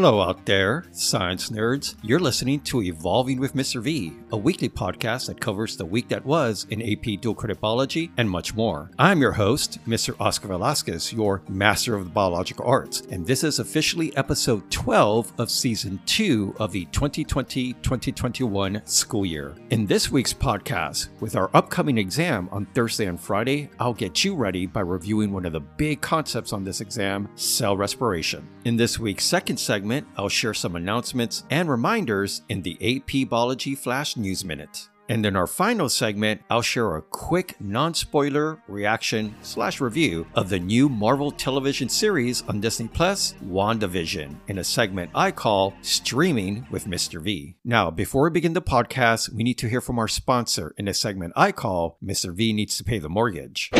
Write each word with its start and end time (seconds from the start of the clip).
Hello 0.00 0.22
out 0.22 0.46
there, 0.46 0.86
science 0.92 1.50
nerds. 1.50 1.94
You're 2.00 2.20
listening 2.20 2.60
to 2.60 2.80
Evolving 2.80 3.38
with 3.38 3.52
Mr. 3.52 3.82
V, 3.82 4.14
a 4.32 4.36
weekly 4.36 4.70
podcast 4.70 5.26
that 5.26 5.42
covers 5.42 5.76
the 5.76 5.84
week 5.84 6.08
that 6.08 6.24
was 6.24 6.66
in 6.70 6.80
AP 6.80 7.20
dual 7.20 7.34
credit 7.34 7.60
biology 7.60 8.10
and 8.16 8.30
much 8.30 8.54
more. 8.54 8.90
I'm 8.98 9.20
your 9.20 9.32
host, 9.32 9.78
Mr. 9.86 10.18
Oscar 10.18 10.48
Velasquez, 10.48 11.12
your 11.12 11.42
master 11.50 11.96
of 11.96 12.04
the 12.04 12.10
biological 12.10 12.64
arts, 12.64 13.02
and 13.10 13.26
this 13.26 13.44
is 13.44 13.58
officially 13.58 14.16
episode 14.16 14.70
12 14.70 15.34
of 15.36 15.50
season 15.50 16.00
2 16.06 16.54
of 16.58 16.72
the 16.72 16.86
2020-2021 16.86 18.88
school 18.88 19.26
year. 19.26 19.54
In 19.68 19.84
this 19.84 20.10
week's 20.10 20.32
podcast, 20.32 21.10
with 21.20 21.36
our 21.36 21.50
upcoming 21.52 21.98
exam 21.98 22.48
on 22.52 22.64
Thursday 22.72 23.04
and 23.04 23.20
Friday, 23.20 23.68
I'll 23.78 23.92
get 23.92 24.24
you 24.24 24.34
ready 24.34 24.64
by 24.64 24.80
reviewing 24.80 25.30
one 25.30 25.44
of 25.44 25.52
the 25.52 25.60
big 25.60 26.00
concepts 26.00 26.54
on 26.54 26.64
this 26.64 26.80
exam, 26.80 27.28
cell 27.34 27.76
respiration. 27.76 28.48
In 28.64 28.78
this 28.78 28.98
week's 28.98 29.26
second 29.26 29.58
segment, 29.58 29.89
segment, 29.90 30.06
I'll 30.16 30.28
share 30.28 30.54
some 30.54 30.76
announcements 30.76 31.42
and 31.50 31.68
reminders 31.68 32.42
in 32.48 32.62
the 32.62 32.78
AP 32.80 33.28
Biology 33.28 33.74
Flash 33.74 34.16
News 34.16 34.44
Minute. 34.44 34.88
And 35.08 35.26
in 35.26 35.34
our 35.34 35.48
final 35.48 35.88
segment, 35.88 36.42
I'll 36.48 36.62
share 36.62 36.94
a 36.94 37.02
quick 37.02 37.56
non-spoiler 37.60 38.62
reaction 38.68 39.34
slash 39.42 39.80
review 39.80 40.28
of 40.36 40.48
the 40.48 40.60
new 40.60 40.88
Marvel 40.88 41.32
television 41.32 41.88
series 41.88 42.42
on 42.42 42.60
Disney 42.60 42.86
Plus, 42.86 43.34
WandaVision, 43.44 44.36
in 44.46 44.58
a 44.58 44.64
segment 44.64 45.10
I 45.12 45.32
call 45.32 45.74
Streaming 45.82 46.68
with 46.70 46.86
Mr. 46.86 47.20
V. 47.20 47.56
Now, 47.64 47.90
before 47.90 48.22
we 48.22 48.30
begin 48.30 48.52
the 48.52 48.62
podcast, 48.62 49.32
we 49.34 49.42
need 49.42 49.58
to 49.58 49.68
hear 49.68 49.80
from 49.80 49.98
our 49.98 50.06
sponsor 50.06 50.72
in 50.78 50.86
a 50.86 50.94
segment 50.94 51.32
I 51.34 51.50
call 51.50 51.98
Mr. 52.00 52.32
V 52.32 52.52
Needs 52.52 52.76
to 52.76 52.84
Pay 52.84 53.00
the 53.00 53.08
Mortgage. 53.08 53.70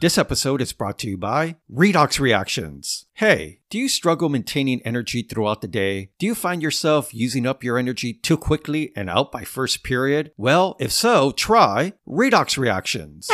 This 0.00 0.16
episode 0.16 0.62
is 0.62 0.72
brought 0.72 0.98
to 1.00 1.10
you 1.10 1.18
by 1.18 1.56
Redox 1.70 2.18
Reactions. 2.18 3.04
Hey, 3.12 3.60
do 3.68 3.76
you 3.76 3.86
struggle 3.86 4.30
maintaining 4.30 4.80
energy 4.80 5.20
throughout 5.20 5.60
the 5.60 5.68
day? 5.68 6.08
Do 6.18 6.24
you 6.24 6.34
find 6.34 6.62
yourself 6.62 7.12
using 7.12 7.46
up 7.46 7.62
your 7.62 7.76
energy 7.76 8.14
too 8.14 8.38
quickly 8.38 8.92
and 8.96 9.10
out 9.10 9.30
by 9.30 9.44
first 9.44 9.84
period? 9.84 10.32
Well, 10.38 10.74
if 10.80 10.90
so, 10.90 11.32
try 11.32 11.92
Redox 12.08 12.56
Reactions. 12.56 13.28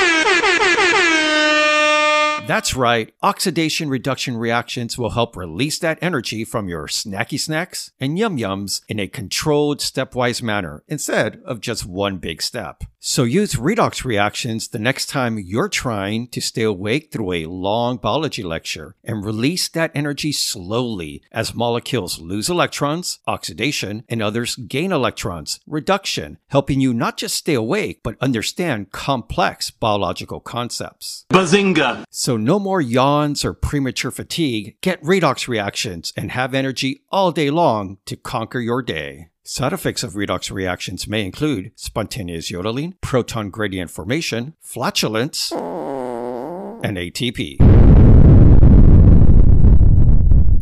That's 2.47 2.77
right, 2.77 3.13
oxidation 3.25 3.89
reduction 3.89 4.37
reactions 4.37 4.97
will 4.97 5.11
help 5.11 5.37
release 5.37 5.81
that 5.81 5.99
energy 6.01 6.45
from 6.45 6.69
your 6.69 6.87
snacky 6.87 7.41
snacks 7.41 7.91
and 7.99 8.17
yum 8.17 8.39
yums 8.39 8.83
in 8.89 9.01
a 9.01 9.09
controlled, 9.09 9.81
stepwise 9.81 10.43
manner 10.43 10.85
instead 10.87 11.43
of 11.45 11.61
just 11.61 11.87
one 11.87 12.19
big 12.19 12.41
step. 12.41 12.85
So 13.09 13.23
use 13.23 13.55
redox 13.55 14.05
reactions 14.05 14.67
the 14.67 14.81
next 14.81 15.07
time 15.07 15.39
you're 15.39 15.69
trying 15.69 16.27
to 16.29 16.41
stay 16.41 16.63
awake 16.63 17.13
through 17.13 17.33
a 17.35 17.47
long 17.47 17.99
biology 17.99 18.43
lecture 18.43 18.97
and 19.05 19.25
release 19.25 19.69
that 19.69 19.93
energy 19.95 20.33
slowly 20.33 21.23
as 21.31 21.55
molecules 21.55 22.19
lose 22.19 22.49
electrons, 22.49 23.21
oxidation, 23.29 24.03
and 24.09 24.23
others 24.23 24.57
gain 24.57 24.91
electrons, 24.91 25.61
reduction, 25.69 26.39
helping 26.49 26.81
you 26.81 26.93
not 26.93 27.17
just 27.17 27.37
stay 27.37 27.55
awake 27.55 28.01
but 28.03 28.17
understand 28.21 28.91
complex 28.91 29.71
biological 29.71 30.41
concepts. 30.41 31.27
Bazinga! 31.31 32.03
So 32.11 32.36
no 32.37 32.59
more 32.59 32.81
yawns 32.81 33.45
or 33.45 33.53
premature 33.53 34.11
fatigue. 34.11 34.77
Get 34.81 35.03
redox 35.03 35.49
reactions 35.49 36.13
and 36.17 36.31
have 36.31 36.55
energy 36.55 37.03
all 37.11 37.33
day 37.33 37.51
long 37.51 37.99
to 38.07 38.17
conquer 38.17 38.61
your 38.61 38.83
day. 38.83 39.29
Side 39.45 39.73
effects 39.73 40.03
of 40.03 40.15
redox 40.15 40.51
reactions 40.51 41.07
may 41.07 41.25
include 41.25 41.73
spontaneous 41.77 42.51
yodeling, 42.51 42.95
proton 43.01 43.51
gradient 43.51 43.91
formation, 43.91 44.55
flatulence, 44.61 45.53
and 45.53 46.97
ATP. 46.97 47.61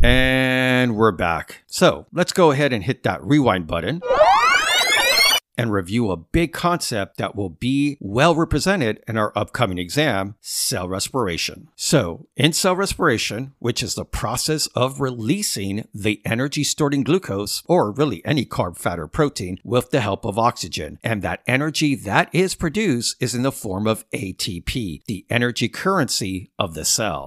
And 0.03 0.95
we're 0.95 1.11
back. 1.11 1.63
So 1.65 2.05
let's 2.13 2.31
go 2.31 2.51
ahead 2.51 2.73
and 2.73 2.83
hit 2.83 3.03
that 3.03 3.23
rewind 3.23 3.65
button 3.65 4.01
and 5.57 5.71
review 5.71 6.11
a 6.11 6.17
big 6.17 6.53
concept 6.53 7.17
that 7.17 7.35
will 7.35 7.49
be 7.49 7.97
well 7.99 8.35
represented 8.35 9.03
in 9.07 9.17
our 9.17 9.31
upcoming 9.35 9.77
exam, 9.77 10.35
cell 10.41 10.87
respiration. 10.87 11.69
So, 11.75 12.27
in 12.35 12.53
cell 12.53 12.75
respiration, 12.75 13.53
which 13.59 13.81
is 13.81 13.95
the 13.95 14.05
process 14.05 14.67
of 14.67 14.99
releasing 14.99 15.87
the 15.93 16.21
energy 16.25 16.63
stored 16.63 16.93
in 16.93 17.03
glucose, 17.03 17.63
or 17.65 17.91
really 17.91 18.25
any 18.25 18.45
carb, 18.45 18.77
fat, 18.77 18.99
or 18.99 19.07
protein, 19.07 19.59
with 19.63 19.91
the 19.91 20.01
help 20.01 20.25
of 20.25 20.37
oxygen. 20.37 20.99
And 21.03 21.21
that 21.21 21.41
energy 21.47 21.95
that 21.95 22.29
is 22.33 22.55
produced 22.55 23.15
is 23.19 23.35
in 23.35 23.43
the 23.43 23.51
form 23.51 23.87
of 23.87 24.09
ATP, 24.11 25.03
the 25.05 25.25
energy 25.29 25.69
currency 25.69 26.51
of 26.59 26.73
the 26.73 26.85
cell. 26.85 27.25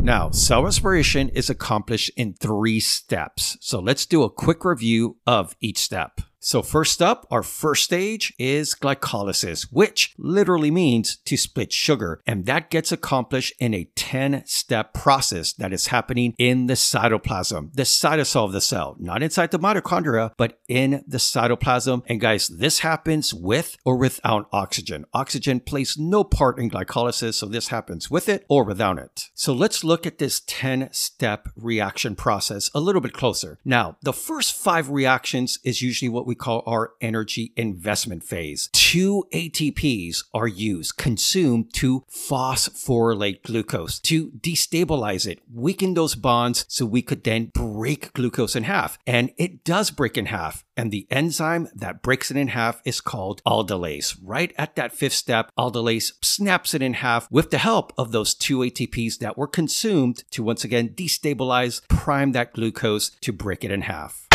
Now, 0.00 0.30
cell 0.30 0.64
respiration 0.64 1.28
is 1.28 1.50
accomplished 1.50 2.10
in 2.16 2.32
three 2.32 2.80
steps. 2.80 3.58
So 3.60 3.78
let's 3.78 4.06
do 4.06 4.22
a 4.22 4.30
quick 4.30 4.64
review 4.64 5.18
of 5.26 5.54
each 5.60 5.76
step. 5.76 6.22
So 6.40 6.62
first 6.62 7.02
up, 7.02 7.26
our 7.30 7.42
first 7.42 7.84
stage 7.84 8.32
is 8.38 8.74
glycolysis, 8.74 9.66
which 9.72 10.14
literally 10.18 10.70
means 10.70 11.16
to 11.24 11.36
split 11.36 11.72
sugar. 11.72 12.22
And 12.26 12.46
that 12.46 12.70
gets 12.70 12.92
accomplished 12.92 13.54
in 13.58 13.74
a 13.74 13.90
10 13.96 14.44
step 14.46 14.94
process 14.94 15.52
that 15.54 15.72
is 15.72 15.88
happening 15.88 16.34
in 16.38 16.66
the 16.66 16.74
cytoplasm, 16.74 17.72
the 17.74 17.82
cytosol 17.82 18.44
of 18.44 18.52
the 18.52 18.60
cell, 18.60 18.96
not 19.00 19.22
inside 19.22 19.50
the 19.50 19.58
mitochondria, 19.58 20.30
but 20.36 20.60
in 20.68 21.02
the 21.06 21.18
cytoplasm. 21.18 22.02
And 22.06 22.20
guys, 22.20 22.48
this 22.48 22.80
happens 22.80 23.34
with 23.34 23.76
or 23.84 23.96
without 23.96 24.48
oxygen. 24.52 25.06
Oxygen 25.12 25.58
plays 25.60 25.96
no 25.98 26.22
part 26.22 26.58
in 26.58 26.70
glycolysis, 26.70 27.34
so 27.34 27.46
this 27.46 27.68
happens 27.68 28.10
with 28.10 28.28
it 28.28 28.44
or 28.48 28.64
without 28.64 28.98
it. 28.98 29.28
So 29.34 29.52
let's 29.52 29.82
look 29.82 30.06
at 30.06 30.18
this 30.18 30.42
10 30.46 30.90
step 30.92 31.48
reaction 31.56 32.14
process 32.14 32.70
a 32.74 32.80
little 32.80 33.00
bit 33.00 33.12
closer. 33.12 33.58
Now, 33.64 33.96
the 34.02 34.12
first 34.12 34.54
five 34.54 34.88
reactions 34.88 35.58
is 35.64 35.82
usually 35.82 36.08
what 36.08 36.27
we 36.28 36.34
call 36.34 36.62
our 36.66 36.92
energy 37.00 37.52
investment 37.56 38.22
phase. 38.22 38.68
Two 38.74 39.24
ATPs 39.32 40.24
are 40.34 40.46
used, 40.46 40.98
consumed 40.98 41.72
to 41.72 42.04
phosphorylate 42.10 43.42
glucose, 43.42 43.98
to 44.00 44.30
destabilize 44.32 45.26
it, 45.26 45.40
weaken 45.52 45.94
those 45.94 46.14
bonds 46.14 46.66
so 46.68 46.84
we 46.84 47.00
could 47.00 47.24
then 47.24 47.50
break 47.54 48.12
glucose 48.12 48.54
in 48.54 48.64
half. 48.64 48.98
And 49.06 49.30
it 49.38 49.64
does 49.64 49.90
break 49.90 50.18
in 50.18 50.26
half. 50.26 50.64
And 50.76 50.92
the 50.92 51.08
enzyme 51.10 51.68
that 51.74 52.02
breaks 52.02 52.30
it 52.30 52.36
in 52.36 52.48
half 52.48 52.82
is 52.84 53.00
called 53.00 53.42
aldolase. 53.44 54.16
Right 54.22 54.52
at 54.58 54.76
that 54.76 54.92
fifth 54.92 55.14
step, 55.14 55.50
aldolase 55.58 56.12
snaps 56.22 56.74
it 56.74 56.82
in 56.82 56.94
half 56.94 57.26
with 57.32 57.50
the 57.50 57.58
help 57.58 57.92
of 57.96 58.12
those 58.12 58.34
two 58.34 58.58
ATPs 58.58 59.18
that 59.18 59.38
were 59.38 59.48
consumed 59.48 60.24
to 60.30 60.42
once 60.42 60.62
again 60.62 60.90
destabilize, 60.90 61.80
prime 61.88 62.32
that 62.32 62.52
glucose 62.52 63.10
to 63.22 63.32
break 63.32 63.64
it 63.64 63.70
in 63.70 63.82
half. 63.82 64.27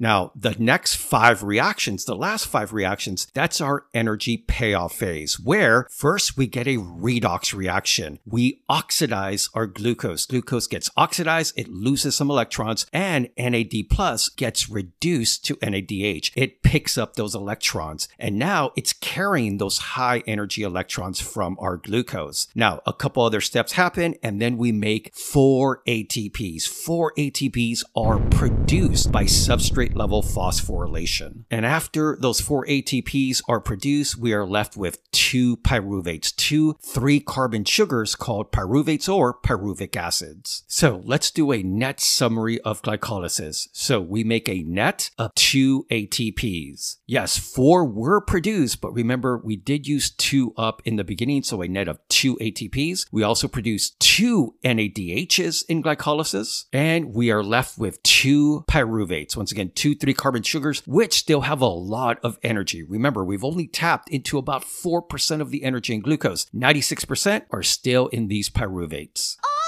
Now, 0.00 0.32
the 0.34 0.56
next 0.58 0.94
five 0.96 1.42
reactions, 1.42 2.06
the 2.06 2.16
last 2.16 2.46
five 2.46 2.72
reactions, 2.72 3.28
that's 3.34 3.60
our 3.60 3.84
energy 3.92 4.38
payoff 4.38 4.94
phase, 4.94 5.38
where 5.38 5.86
first 5.90 6.38
we 6.38 6.46
get 6.46 6.66
a 6.66 6.78
redox 6.78 7.54
reaction. 7.54 8.18
We 8.24 8.62
oxidize 8.66 9.50
our 9.52 9.66
glucose. 9.66 10.24
Glucose 10.24 10.66
gets 10.66 10.90
oxidized, 10.96 11.58
it 11.58 11.68
loses 11.68 12.16
some 12.16 12.30
electrons, 12.30 12.86
and 12.94 13.28
NAD 13.36 13.90
plus 13.90 14.30
gets 14.30 14.70
reduced 14.70 15.44
to 15.44 15.56
NADH. 15.56 16.30
It 16.34 16.62
picks 16.62 16.96
up 16.96 17.16
those 17.16 17.34
electrons, 17.34 18.08
and 18.18 18.38
now 18.38 18.72
it's 18.76 18.94
carrying 18.94 19.58
those 19.58 19.78
high 19.78 20.22
energy 20.26 20.62
electrons 20.62 21.20
from 21.20 21.58
our 21.60 21.76
glucose. 21.76 22.46
Now, 22.54 22.80
a 22.86 22.94
couple 22.94 23.22
other 23.22 23.42
steps 23.42 23.72
happen, 23.72 24.14
and 24.22 24.40
then 24.40 24.56
we 24.56 24.72
make 24.72 25.14
four 25.14 25.82
ATPs. 25.86 26.66
Four 26.66 27.12
ATPs 27.18 27.84
are 27.94 28.18
produced 28.30 29.12
by 29.12 29.24
substrate 29.24 29.89
level 29.94 30.22
phosphorylation. 30.22 31.44
And 31.50 31.66
after 31.66 32.16
those 32.20 32.40
four 32.40 32.66
ATPs 32.66 33.42
are 33.48 33.60
produced, 33.60 34.16
we 34.16 34.32
are 34.32 34.46
left 34.46 34.76
with 34.76 34.98
two 35.12 35.56
pyruvates, 35.58 36.34
two 36.34 36.76
three 36.82 37.20
carbon 37.20 37.64
sugars 37.64 38.14
called 38.14 38.52
pyruvates 38.52 39.12
or 39.12 39.38
pyruvic 39.38 39.96
acids. 39.96 40.64
So 40.66 41.02
let's 41.04 41.30
do 41.30 41.52
a 41.52 41.62
net 41.62 42.00
summary 42.00 42.60
of 42.60 42.82
glycolysis. 42.82 43.68
So 43.72 44.00
we 44.00 44.24
make 44.24 44.48
a 44.48 44.62
net 44.62 45.10
of 45.18 45.34
two 45.34 45.86
ATPs. 45.90 46.96
Yes, 47.06 47.38
four 47.38 47.84
were 47.84 48.20
produced, 48.20 48.80
but 48.80 48.92
remember 48.92 49.38
we 49.38 49.56
did 49.56 49.86
use 49.86 50.10
two 50.10 50.54
up 50.56 50.82
in 50.84 50.96
the 50.96 51.04
beginning, 51.04 51.42
so 51.42 51.62
a 51.62 51.68
net 51.68 51.88
of 51.88 51.98
two 52.08 52.36
ATPs. 52.36 53.06
We 53.12 53.22
also 53.22 53.48
produce 53.48 53.90
two 53.90 54.54
NADHs 54.64 55.64
in 55.68 55.82
glycolysis, 55.82 56.64
and 56.72 57.14
we 57.14 57.30
are 57.30 57.42
left 57.42 57.78
with 57.78 58.02
two 58.02 58.64
pyruvates. 58.68 59.36
Once 59.36 59.52
again, 59.52 59.70
two 59.80 59.94
three 59.94 60.12
carbon 60.12 60.42
sugars, 60.42 60.82
which 60.86 61.14
still 61.14 61.40
have 61.40 61.62
a 61.62 61.66
lot 61.66 62.18
of 62.22 62.38
energy. 62.42 62.82
Remember, 62.82 63.24
we've 63.24 63.42
only 63.42 63.66
tapped 63.66 64.10
into 64.10 64.36
about 64.36 64.62
4% 64.62 65.40
of 65.40 65.50
the 65.50 65.64
energy 65.64 65.94
in 65.94 66.02
glucose. 66.02 66.44
96% 66.54 67.46
are 67.50 67.62
still 67.62 68.08
in 68.08 68.28
these 68.28 68.50
pyruvates. 68.50 69.38
Oh, 69.42 69.59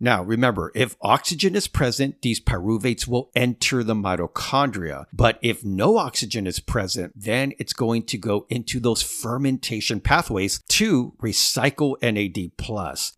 Now, 0.00 0.22
remember, 0.22 0.72
if 0.74 0.96
oxygen 1.02 1.54
is 1.54 1.68
present, 1.68 2.22
these 2.22 2.40
pyruvates 2.40 3.06
will 3.06 3.30
enter 3.36 3.84
the 3.84 3.94
mitochondria. 3.94 5.04
But 5.12 5.38
if 5.42 5.62
no 5.62 5.98
oxygen 5.98 6.46
is 6.46 6.58
present, 6.58 7.12
then 7.14 7.52
it's 7.58 7.74
going 7.74 8.04
to 8.04 8.18
go 8.18 8.46
into 8.48 8.80
those 8.80 9.02
fermentation 9.02 10.00
pathways 10.00 10.62
to 10.68 11.12
recycle 11.22 11.96
NAD+. 12.00 12.56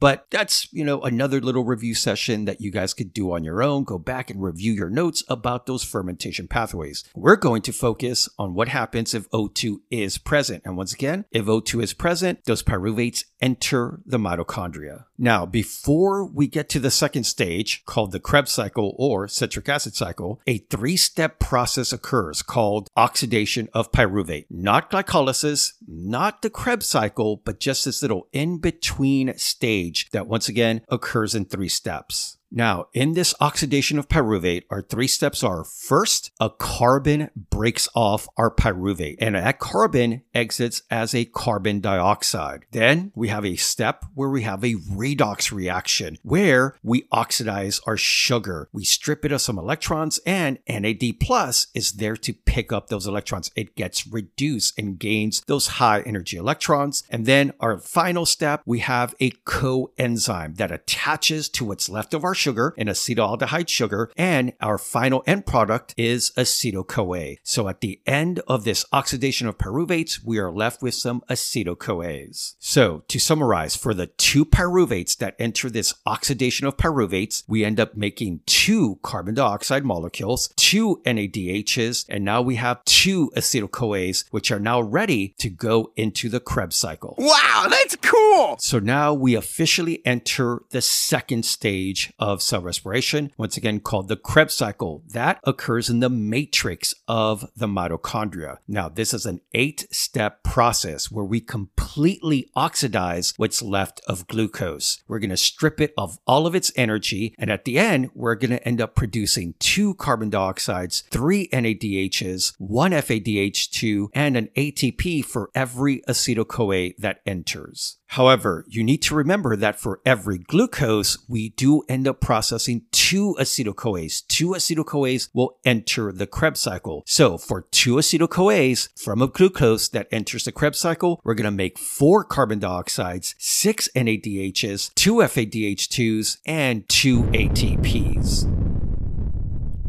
But 0.01 0.27
that's, 0.31 0.73
you 0.73 0.85
know, 0.85 1.01
another 1.03 1.41
little 1.41 1.65
review 1.65 1.95
session 1.95 2.47
that 2.47 2.61
you 2.61 2.73
guys 2.73 2.95
could 2.95 3.13
do 3.13 3.33
on 3.33 3.45
your 3.45 3.63
own. 3.63 3.85
Go 3.85 3.99
back 3.99 4.31
and 4.31 4.43
review 4.43 4.73
your 4.73 4.91
notes 4.91 5.23
about 5.29 5.67
those 5.67 5.85
fermentation 5.85 6.49
pathways. 6.49 7.05
We're 7.15 7.37
going 7.37 7.63
to 7.63 7.73
focus 7.73 8.29
on 8.39 8.55
what 8.55 8.69
happens 8.69 9.15
if 9.15 9.31
O2 9.31 9.77
is 9.91 10.19
present. 10.19 10.63
And 10.65 10.77
once 10.77 10.93
again, 10.93 11.27
if 11.31 11.45
O2 11.47 11.83
is 11.83 11.93
present, 11.93 12.45
those 12.45 12.63
pyruvates 12.63 13.25
enter 13.41 14.01
the 14.05 14.19
mitochondria. 14.19 15.05
Now, 15.23 15.47
before 15.47 16.25
we 16.25 16.49
get 16.49 16.69
to 16.71 16.81
the 16.81 16.91
second 16.91 17.23
stage 17.23 17.85
called 17.85 18.11
the 18.11 18.19
Krebs 18.19 18.51
cycle 18.51 18.97
or 18.99 19.29
citric 19.29 19.69
acid 19.69 19.95
cycle, 19.95 20.41
a 20.49 20.59
three 20.59 20.97
step 20.97 21.39
process 21.39 21.93
occurs 21.93 22.43
called 22.43 22.91
oxidation 22.97 23.69
of 23.73 23.93
pyruvate. 23.93 24.47
Not 24.51 24.91
glycolysis, 24.91 25.75
not 25.87 26.43
the 26.43 26.51
Krebs 26.51 26.87
cycle, 26.87 27.37
but 27.37 27.61
just 27.61 27.85
this 27.85 28.03
little 28.03 28.27
in 28.33 28.59
between 28.59 29.39
stage 29.39 30.11
that 30.11 30.27
once 30.27 30.49
again 30.49 30.81
occurs 30.89 31.37
in 31.37 31.45
three 31.45 31.69
steps. 31.69 32.39
Now, 32.55 32.89
in 32.93 33.15
this 33.15 33.35
oxidation 33.41 33.99
of 33.99 34.11
pyruvate, 34.11 34.65
our 34.69 34.83
three 34.83 35.07
steps 35.07 35.43
are 35.43 35.65
first, 35.65 36.33
a 36.39 36.51
carbon 36.51 37.31
breaks 37.35 37.89
off 37.95 38.29
our 38.37 38.55
pyruvate, 38.55 39.17
and 39.21 39.35
that 39.35 39.59
carbon 39.59 40.23
exits 40.35 40.83
as 40.91 41.15
a 41.15 41.25
carbon 41.25 41.81
dioxide. 41.81 42.67
Then 42.71 43.11
we 43.15 43.29
have 43.29 43.47
a 43.47 43.57
step 43.57 44.05
where 44.15 44.29
we 44.29 44.43
have 44.43 44.63
a 44.63 44.75
redox 44.75 45.51
reaction 45.51 46.19
where 46.23 46.77
we 46.83 47.09
oxidize 47.11 47.81
our 47.87 47.97
sugar. 47.97 48.69
We 48.71 48.85
strip 48.85 49.25
it 49.25 49.33
of 49.33 49.41
some 49.41 49.59
electrons, 49.59 50.21
and 50.27 50.59
NAD 50.69 51.21
plus 51.21 51.69
is 51.73 51.93
there 51.93 52.19
to 52.19 52.35
pick 52.35 52.71
up 52.71 52.89
those 52.89 53.07
electrons. 53.07 53.51
It 53.57 53.77
gets 53.77 54.07
reduced 54.07 54.79
and 54.79 54.99
gains 54.99 55.43
those 55.47 55.69
high 55.69 56.03
energy 56.03 56.37
electrons. 56.37 57.03
And 57.09 57.25
then 57.25 57.53
our 57.61 57.79
final 57.79 58.27
step, 58.27 58.61
we 58.67 58.81
have 58.81 59.15
a 59.21 59.31
coenzyme 59.47 60.57
that 60.59 60.71
attaches 60.71 61.49
to 61.49 61.65
what's 61.65 61.89
left 61.89 62.13
of 62.13 62.25
our 62.25 62.35
sugar, 62.43 62.75
an 62.77 62.89
acetaldehyde 62.89 63.69
sugar, 63.69 64.11
and 64.17 64.53
our 64.61 64.79
final 64.79 65.23
end 65.27 65.47
product 65.47 65.95
is 65.97 66.33
acetyl 66.37 66.87
CoA. 66.87 67.37
So 67.43 67.69
at 67.69 67.81
the 67.81 68.01
end 68.07 68.41
of 68.49 68.65
this 68.65 68.85
oxidation 68.93 69.47
of 69.47 69.59
pyruvates, 69.59 70.19
we 70.25 70.39
are 70.39 70.51
left 70.51 70.83
with 70.83 70.95
some 70.95 71.23
acetyl 71.31 71.77
CoAs. 71.77 72.55
So 72.59 73.05
to 73.09 73.19
summarize, 73.19 73.77
for 73.77 73.95
the 73.95 74.09
two 74.09 74.45
pyruvates 74.45 75.17
that 75.19 75.37
enter 75.39 75.71
this 75.71 75.95
oxidation 76.05 76.67
of 76.67 76.77
pyruvates, 76.77 77.45
we 77.47 77.65
end 77.65 77.79
up 77.79 77.97
making 77.97 78.41
two 78.47 78.99
carbon 79.03 79.35
dioxide 79.35 79.85
molecules, 79.85 80.53
two 80.57 81.01
NADHs, 81.07 82.07
and 82.09 82.25
now 82.25 82.43
we 82.43 82.57
have 82.57 82.85
two 82.85 83.31
acetyl 83.37 83.71
CoAs, 83.71 84.25
which 84.31 84.51
are 84.51 84.61
now 84.61 84.81
ready 84.81 85.35
to 85.39 85.49
go 85.49 85.93
into 85.97 86.29
the 86.29 86.41
Krebs 86.41 86.77
cycle. 86.77 87.15
Wow, 87.19 87.67
that's 87.71 87.97
cool! 87.97 88.57
So 88.59 88.79
now 88.79 89.15
we 89.15 89.35
officially 89.35 90.05
enter 90.05 90.63
the 90.71 90.83
second 90.83 91.45
stage 91.45 92.13
of 92.19 92.32
cell 92.41 92.63
respiration, 92.63 93.33
once 93.37 93.57
again 93.57 93.81
called 93.81 94.09
the 94.09 94.17
Krebs 94.17 94.55
cycle. 94.55 95.03
That 95.09 95.41
occurs 95.45 95.91
in 95.91 96.01
the 96.01 96.09
matrix 96.09 96.95
of 97.09 97.51
the 97.57 97.67
mitochondria. 97.67 98.59
Now, 98.69 98.89
this 98.89 99.13
is 99.13 99.27
an 99.27 99.41
eight 99.53 99.87
step 99.91 100.43
process 100.45 101.11
where 101.11 101.25
we 101.25 101.41
completely 101.41 102.49
oxidize 102.55 103.35
what's 103.37 103.61
left 103.61 104.01
of 104.07 104.27
glucose. 104.29 105.03
We're 105.09 105.19
going 105.19 105.31
to 105.31 105.37
strip 105.37 105.81
it 105.81 105.93
of 105.99 106.19
all 106.27 106.47
of 106.47 106.55
its 106.55 106.73
energy. 106.77 107.35
And 107.39 107.51
at 107.51 107.65
the 107.65 107.79
end, 107.79 108.11
we're 108.15 108.37
going 108.37 108.51
to 108.53 108.67
end 108.67 108.81
up 108.81 108.95
producing 108.95 109.55
two 109.59 109.95
carbon 109.95 110.31
dioxides, 110.31 111.03
three 111.11 111.49
NADHs, 111.49 112.55
one 112.59 112.93
FADH2, 112.93 114.09
and 114.15 114.37
an 114.37 114.49
ATP 114.57 115.25
for 115.25 115.51
every 115.55 116.03
acetyl 116.09 116.47
CoA 116.47 116.91
that 116.99 117.21
enters. 117.27 117.99
However, 118.13 118.67
you 118.69 118.85
need 118.85 119.01
to 119.03 119.15
remember 119.15 119.57
that 119.57 119.81
for 119.81 120.03
every 120.05 120.37
glucose, 120.37 121.17
we 121.31 121.49
do 121.51 121.83
end 121.89 122.07
up 122.07 122.21
processing 122.21 122.83
two 122.93 123.35
acetyl 123.41 123.75
CoAs. 123.75 124.27
Two 124.27 124.49
acetyl 124.49 124.85
CoAs 124.85 125.31
will 125.33 125.57
enter 125.65 126.13
the 126.13 126.27
Krebs 126.27 126.61
cycle. 126.61 127.05
So 127.07 127.39
for 127.39 127.63
two 127.71 127.95
acetyl 127.95 128.29
CoAs 128.29 128.91
from 129.01 129.23
a 129.23 129.29
glucose 129.29 129.89
that 129.89 130.09
enters 130.13 130.45
the 130.45 130.53
Krebs 130.53 130.79
cycle, 130.79 131.23
we're 131.25 131.33
going 131.33 131.47
to 131.47 131.51
make 131.51 131.79
four 131.79 132.23
carbon 132.23 132.61
dioxides, 132.61 133.35
six 133.39 133.89
NADHs, 133.97 134.95
two 134.95 135.15
FADH2s, 135.15 136.37
and 136.45 136.87
two 136.91 137.23
ATPs. 137.23 138.62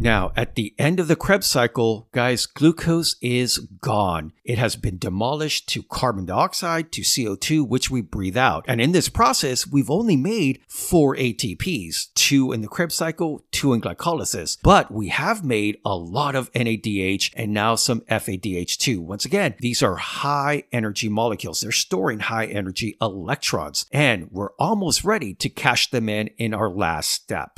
Now, 0.03 0.33
at 0.35 0.55
the 0.55 0.75
end 0.77 0.99
of 0.99 1.07
the 1.07 1.15
Krebs 1.15 1.47
cycle, 1.47 2.09
guys, 2.11 2.45
glucose 2.45 3.15
is 3.21 3.57
gone. 3.57 4.33
It 4.43 4.57
has 4.57 4.75
been 4.75 4.97
demolished 4.97 5.69
to 5.69 5.81
carbon 5.81 6.25
dioxide, 6.25 6.91
to 6.91 7.03
CO2, 7.03 7.65
which 7.65 7.89
we 7.89 8.01
breathe 8.01 8.35
out. 8.35 8.65
And 8.67 8.81
in 8.81 8.91
this 8.91 9.07
process, 9.07 9.65
we've 9.65 9.89
only 9.89 10.17
made 10.17 10.59
four 10.67 11.15
ATPs, 11.15 12.13
two 12.15 12.51
in 12.51 12.59
the 12.59 12.67
Krebs 12.67 12.95
cycle, 12.95 13.45
two 13.51 13.71
in 13.71 13.79
glycolysis. 13.79 14.57
But 14.61 14.91
we 14.91 15.07
have 15.07 15.45
made 15.45 15.77
a 15.85 15.95
lot 15.95 16.35
of 16.35 16.51
NADH 16.51 17.31
and 17.37 17.53
now 17.53 17.75
some 17.75 18.01
FADH2. 18.01 18.99
Once 18.99 19.23
again, 19.23 19.55
these 19.59 19.81
are 19.81 19.95
high 19.95 20.63
energy 20.73 21.07
molecules. 21.07 21.61
They're 21.61 21.71
storing 21.71 22.19
high 22.19 22.47
energy 22.47 22.97
electrons. 22.99 23.85
And 23.93 24.29
we're 24.31 24.51
almost 24.59 25.05
ready 25.05 25.33
to 25.35 25.47
cash 25.47 25.91
them 25.91 26.09
in 26.09 26.27
in 26.37 26.53
our 26.53 26.69
last 26.69 27.09
step. 27.09 27.57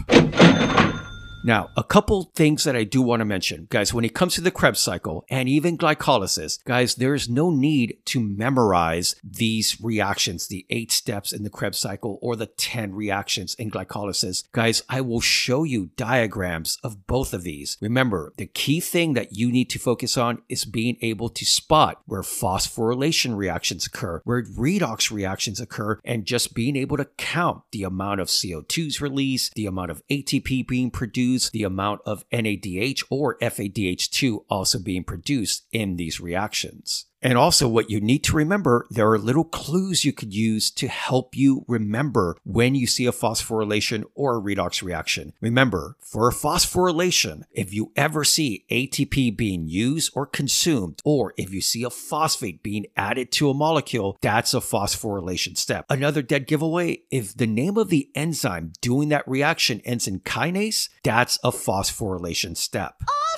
Now, 1.46 1.70
a 1.78 1.84
couple 1.84 2.32
things 2.34 2.64
that 2.64 2.76
I 2.76 2.86
do 2.86 3.04
want 3.04 3.20
to 3.20 3.26
mention, 3.26 3.68
guys, 3.70 3.94
when 3.94 4.04
it 4.04 4.16
comes 4.16 4.34
to 4.34 4.42
the 4.42 4.50
Krebs 4.50 4.80
cycle 4.80 5.26
and 5.30 5.48
even 5.48 5.78
glycolysis, 5.78 6.64
guys, 6.64 6.96
there 6.96 7.14
is 7.14 7.30
no 7.30 7.52
need 7.52 8.00
to 8.06 8.20
memorize 8.20 9.16
these 9.24 9.80
reactions, 9.80 10.48
the 10.48 10.66
eight 10.72 10.92
steps 10.92 11.32
in 11.32 11.44
the 11.44 11.52
Krebs 11.52 11.78
cycle 11.78 12.18
or 12.24 12.36
the 12.36 12.48
10 12.48 12.96
reactions 12.96 13.54
in 13.60 13.70
glycolysis. 13.70 14.44
Guys, 14.54 14.82
I 14.90 15.02
will 15.02 15.22
show 15.22 15.64
you 15.64 15.92
diagrams 15.96 16.80
of 16.84 17.06
both 17.06 17.32
of 17.32 17.44
these. 17.44 17.78
Remember, 17.80 18.34
the 18.38 18.48
key 18.48 18.80
thing 18.80 19.14
that 19.14 19.34
you 19.34 19.52
need 19.52 19.70
to 19.70 19.78
focus 19.78 20.18
on 20.18 20.42
is 20.50 20.66
being 20.66 20.98
able 21.02 21.30
to 21.30 21.46
spot 21.46 22.02
where 22.08 22.24
phosphorylation 22.24 23.38
reactions 23.38 23.86
occur, 23.86 24.20
where 24.24 24.42
redox 24.42 25.12
reactions 25.12 25.60
occur, 25.60 26.00
and 26.04 26.26
just 26.26 26.56
being 26.56 26.76
able 26.76 26.98
to 26.98 27.06
count 27.18 27.62
the 27.72 27.84
amount 27.84 28.20
of 28.20 28.30
CO2s 28.30 29.00
released, 29.00 29.54
the 29.54 29.68
amount 29.68 29.92
of 29.92 30.02
ATP 30.10 30.68
being 30.68 30.90
produced 30.90 31.35
the 31.52 31.64
amount 31.64 32.02
of 32.06 32.28
NADH 32.30 33.04
or 33.10 33.38
FADH2 33.40 34.46
also 34.50 34.80
being 34.80 35.04
produced 35.04 35.66
in 35.72 35.96
these 35.96 36.20
reactions. 36.20 37.06
And 37.26 37.40
also, 37.40 37.68
what 37.68 37.90
you 37.90 38.00
need 38.00 38.24
to 38.26 38.36
remember, 38.36 38.86
there 38.92 39.12
are 39.12 39.18
little 39.18 39.46
clues 39.46 40.06
you 40.06 40.14
could 40.14 40.32
use 40.32 40.70
to 40.70 40.88
help 40.88 41.36
you 41.36 41.66
remember 41.68 42.38
when 42.44 42.76
you 42.76 42.86
see 42.86 43.08
a 43.08 43.12
phosphorylation 43.12 44.04
or 44.14 44.38
a 44.38 44.40
redox 44.40 44.84
reaction. 44.84 45.34
Remember, 45.42 45.96
for 46.00 46.30
a 46.30 46.32
phosphorylation, 46.32 47.42
if 47.52 47.74
you 47.74 47.92
ever 47.96 48.24
see 48.24 48.64
ATP 48.70 49.36
being 49.36 49.68
used 49.68 50.12
or 50.14 50.28
consumed, 50.28 51.02
or 51.04 51.34
if 51.36 51.52
you 51.52 51.62
see 51.62 51.84
a 51.84 51.90
phosphate 51.90 52.62
being 52.62 52.86
added 52.96 53.32
to 53.32 53.50
a 53.50 53.56
molecule, 53.56 54.20
that's 54.22 54.54
a 54.54 54.60
phosphorylation 54.60 55.58
step. 55.58 55.88
Another 55.90 56.22
dead 56.22 56.46
giveaway, 56.46 57.00
if 57.10 57.36
the 57.36 57.48
name 57.48 57.76
of 57.76 57.90
the 57.90 58.08
enzyme 58.14 58.72
doing 58.82 59.10
that 59.10 59.28
reaction 59.28 59.82
ends 59.84 60.08
in 60.08 60.20
kinase, 60.20 60.90
that's 61.04 61.40
a 61.44 61.50
phosphorylation 61.50 62.56
step. 62.56 63.02
Awesome! 63.02 63.35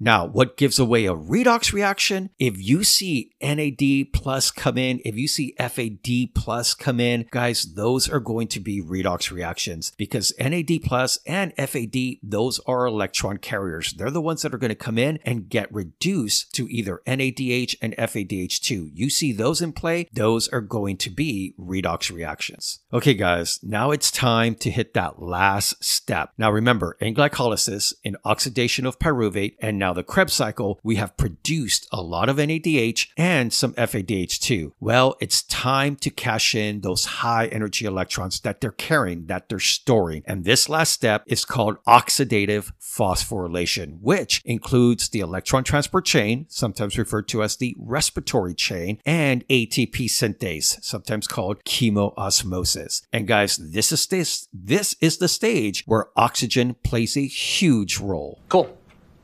Now, 0.00 0.26
what 0.26 0.56
gives 0.56 0.78
away 0.78 1.06
a 1.06 1.14
redox 1.14 1.72
reaction? 1.72 2.30
If 2.38 2.54
you 2.58 2.84
see 2.84 3.32
NAD 3.40 4.12
plus 4.12 4.50
come 4.50 4.78
in, 4.78 5.00
if 5.04 5.16
you 5.16 5.28
see 5.28 5.54
FAD 5.58 6.34
plus 6.34 6.74
come 6.74 7.00
in, 7.00 7.26
guys, 7.30 7.74
those 7.74 8.08
are 8.08 8.20
going 8.20 8.48
to 8.48 8.60
be 8.60 8.82
redox 8.82 9.30
reactions 9.30 9.92
because 9.96 10.32
NAD 10.38 10.82
plus 10.82 11.18
and 11.26 11.52
FAD, 11.56 12.16
those 12.22 12.60
are 12.60 12.86
electron 12.86 13.38
carriers. 13.38 13.92
They're 13.92 14.10
the 14.10 14.20
ones 14.20 14.42
that 14.42 14.54
are 14.54 14.58
going 14.58 14.70
to 14.70 14.74
come 14.74 14.98
in 14.98 15.18
and 15.24 15.48
get 15.48 15.72
reduced 15.72 16.52
to 16.54 16.68
either 16.68 17.02
NADH 17.06 17.76
and 17.80 17.96
FADH2. 17.96 18.90
You 18.92 19.10
see 19.10 19.32
those 19.32 19.62
in 19.62 19.72
play, 19.72 20.08
those 20.12 20.48
are 20.48 20.60
going 20.60 20.96
to 20.98 21.10
be 21.10 21.54
redox 21.58 22.14
reactions. 22.14 22.80
Okay, 22.92 23.14
guys, 23.14 23.60
now 23.62 23.90
it's 23.90 24.10
time 24.10 24.54
to 24.56 24.70
hit 24.70 24.94
that 24.94 25.22
last 25.22 25.82
step. 25.84 26.30
Now, 26.38 26.50
remember, 26.50 26.96
in 27.00 27.14
glycolysis, 27.14 27.92
in 28.02 28.16
oxidation 28.24 28.86
of 28.86 28.98
pyruvate, 28.98 29.54
and 29.60 29.78
now 29.84 29.92
the 29.92 30.02
Krebs 30.02 30.32
cycle, 30.32 30.80
we 30.82 30.96
have 30.96 31.14
produced 31.18 31.86
a 31.92 32.00
lot 32.00 32.30
of 32.30 32.38
NADH 32.38 33.08
and 33.18 33.52
some 33.52 33.74
FADH2. 33.74 34.72
Well, 34.80 35.14
it's 35.20 35.42
time 35.42 35.94
to 35.96 36.08
cash 36.08 36.54
in 36.54 36.80
those 36.80 37.04
high 37.20 37.48
energy 37.48 37.84
electrons 37.84 38.40
that 38.40 38.62
they're 38.62 38.70
carrying, 38.70 39.26
that 39.26 39.50
they're 39.50 39.60
storing. 39.60 40.22
And 40.24 40.46
this 40.46 40.70
last 40.70 40.94
step 40.94 41.22
is 41.26 41.44
called 41.44 41.76
oxidative 41.86 42.72
phosphorylation, 42.80 44.00
which 44.00 44.40
includes 44.46 45.10
the 45.10 45.20
electron 45.20 45.64
transport 45.64 46.06
chain, 46.06 46.46
sometimes 46.48 46.96
referred 46.96 47.28
to 47.28 47.42
as 47.42 47.56
the 47.56 47.76
respiratory 47.78 48.54
chain, 48.54 49.02
and 49.04 49.46
ATP 49.48 50.06
synthase, 50.06 50.82
sometimes 50.82 51.26
called 51.26 51.62
chemiosmosis. 51.64 53.02
And 53.12 53.28
guys, 53.28 53.58
this 53.58 53.92
is 53.92 54.06
this 54.06 54.48
this 54.50 54.96
is 55.02 55.18
the 55.18 55.28
stage 55.28 55.82
where 55.84 56.06
oxygen 56.16 56.76
plays 56.82 57.18
a 57.18 57.26
huge 57.26 58.00
role. 58.00 58.40
Cool. 58.48 58.74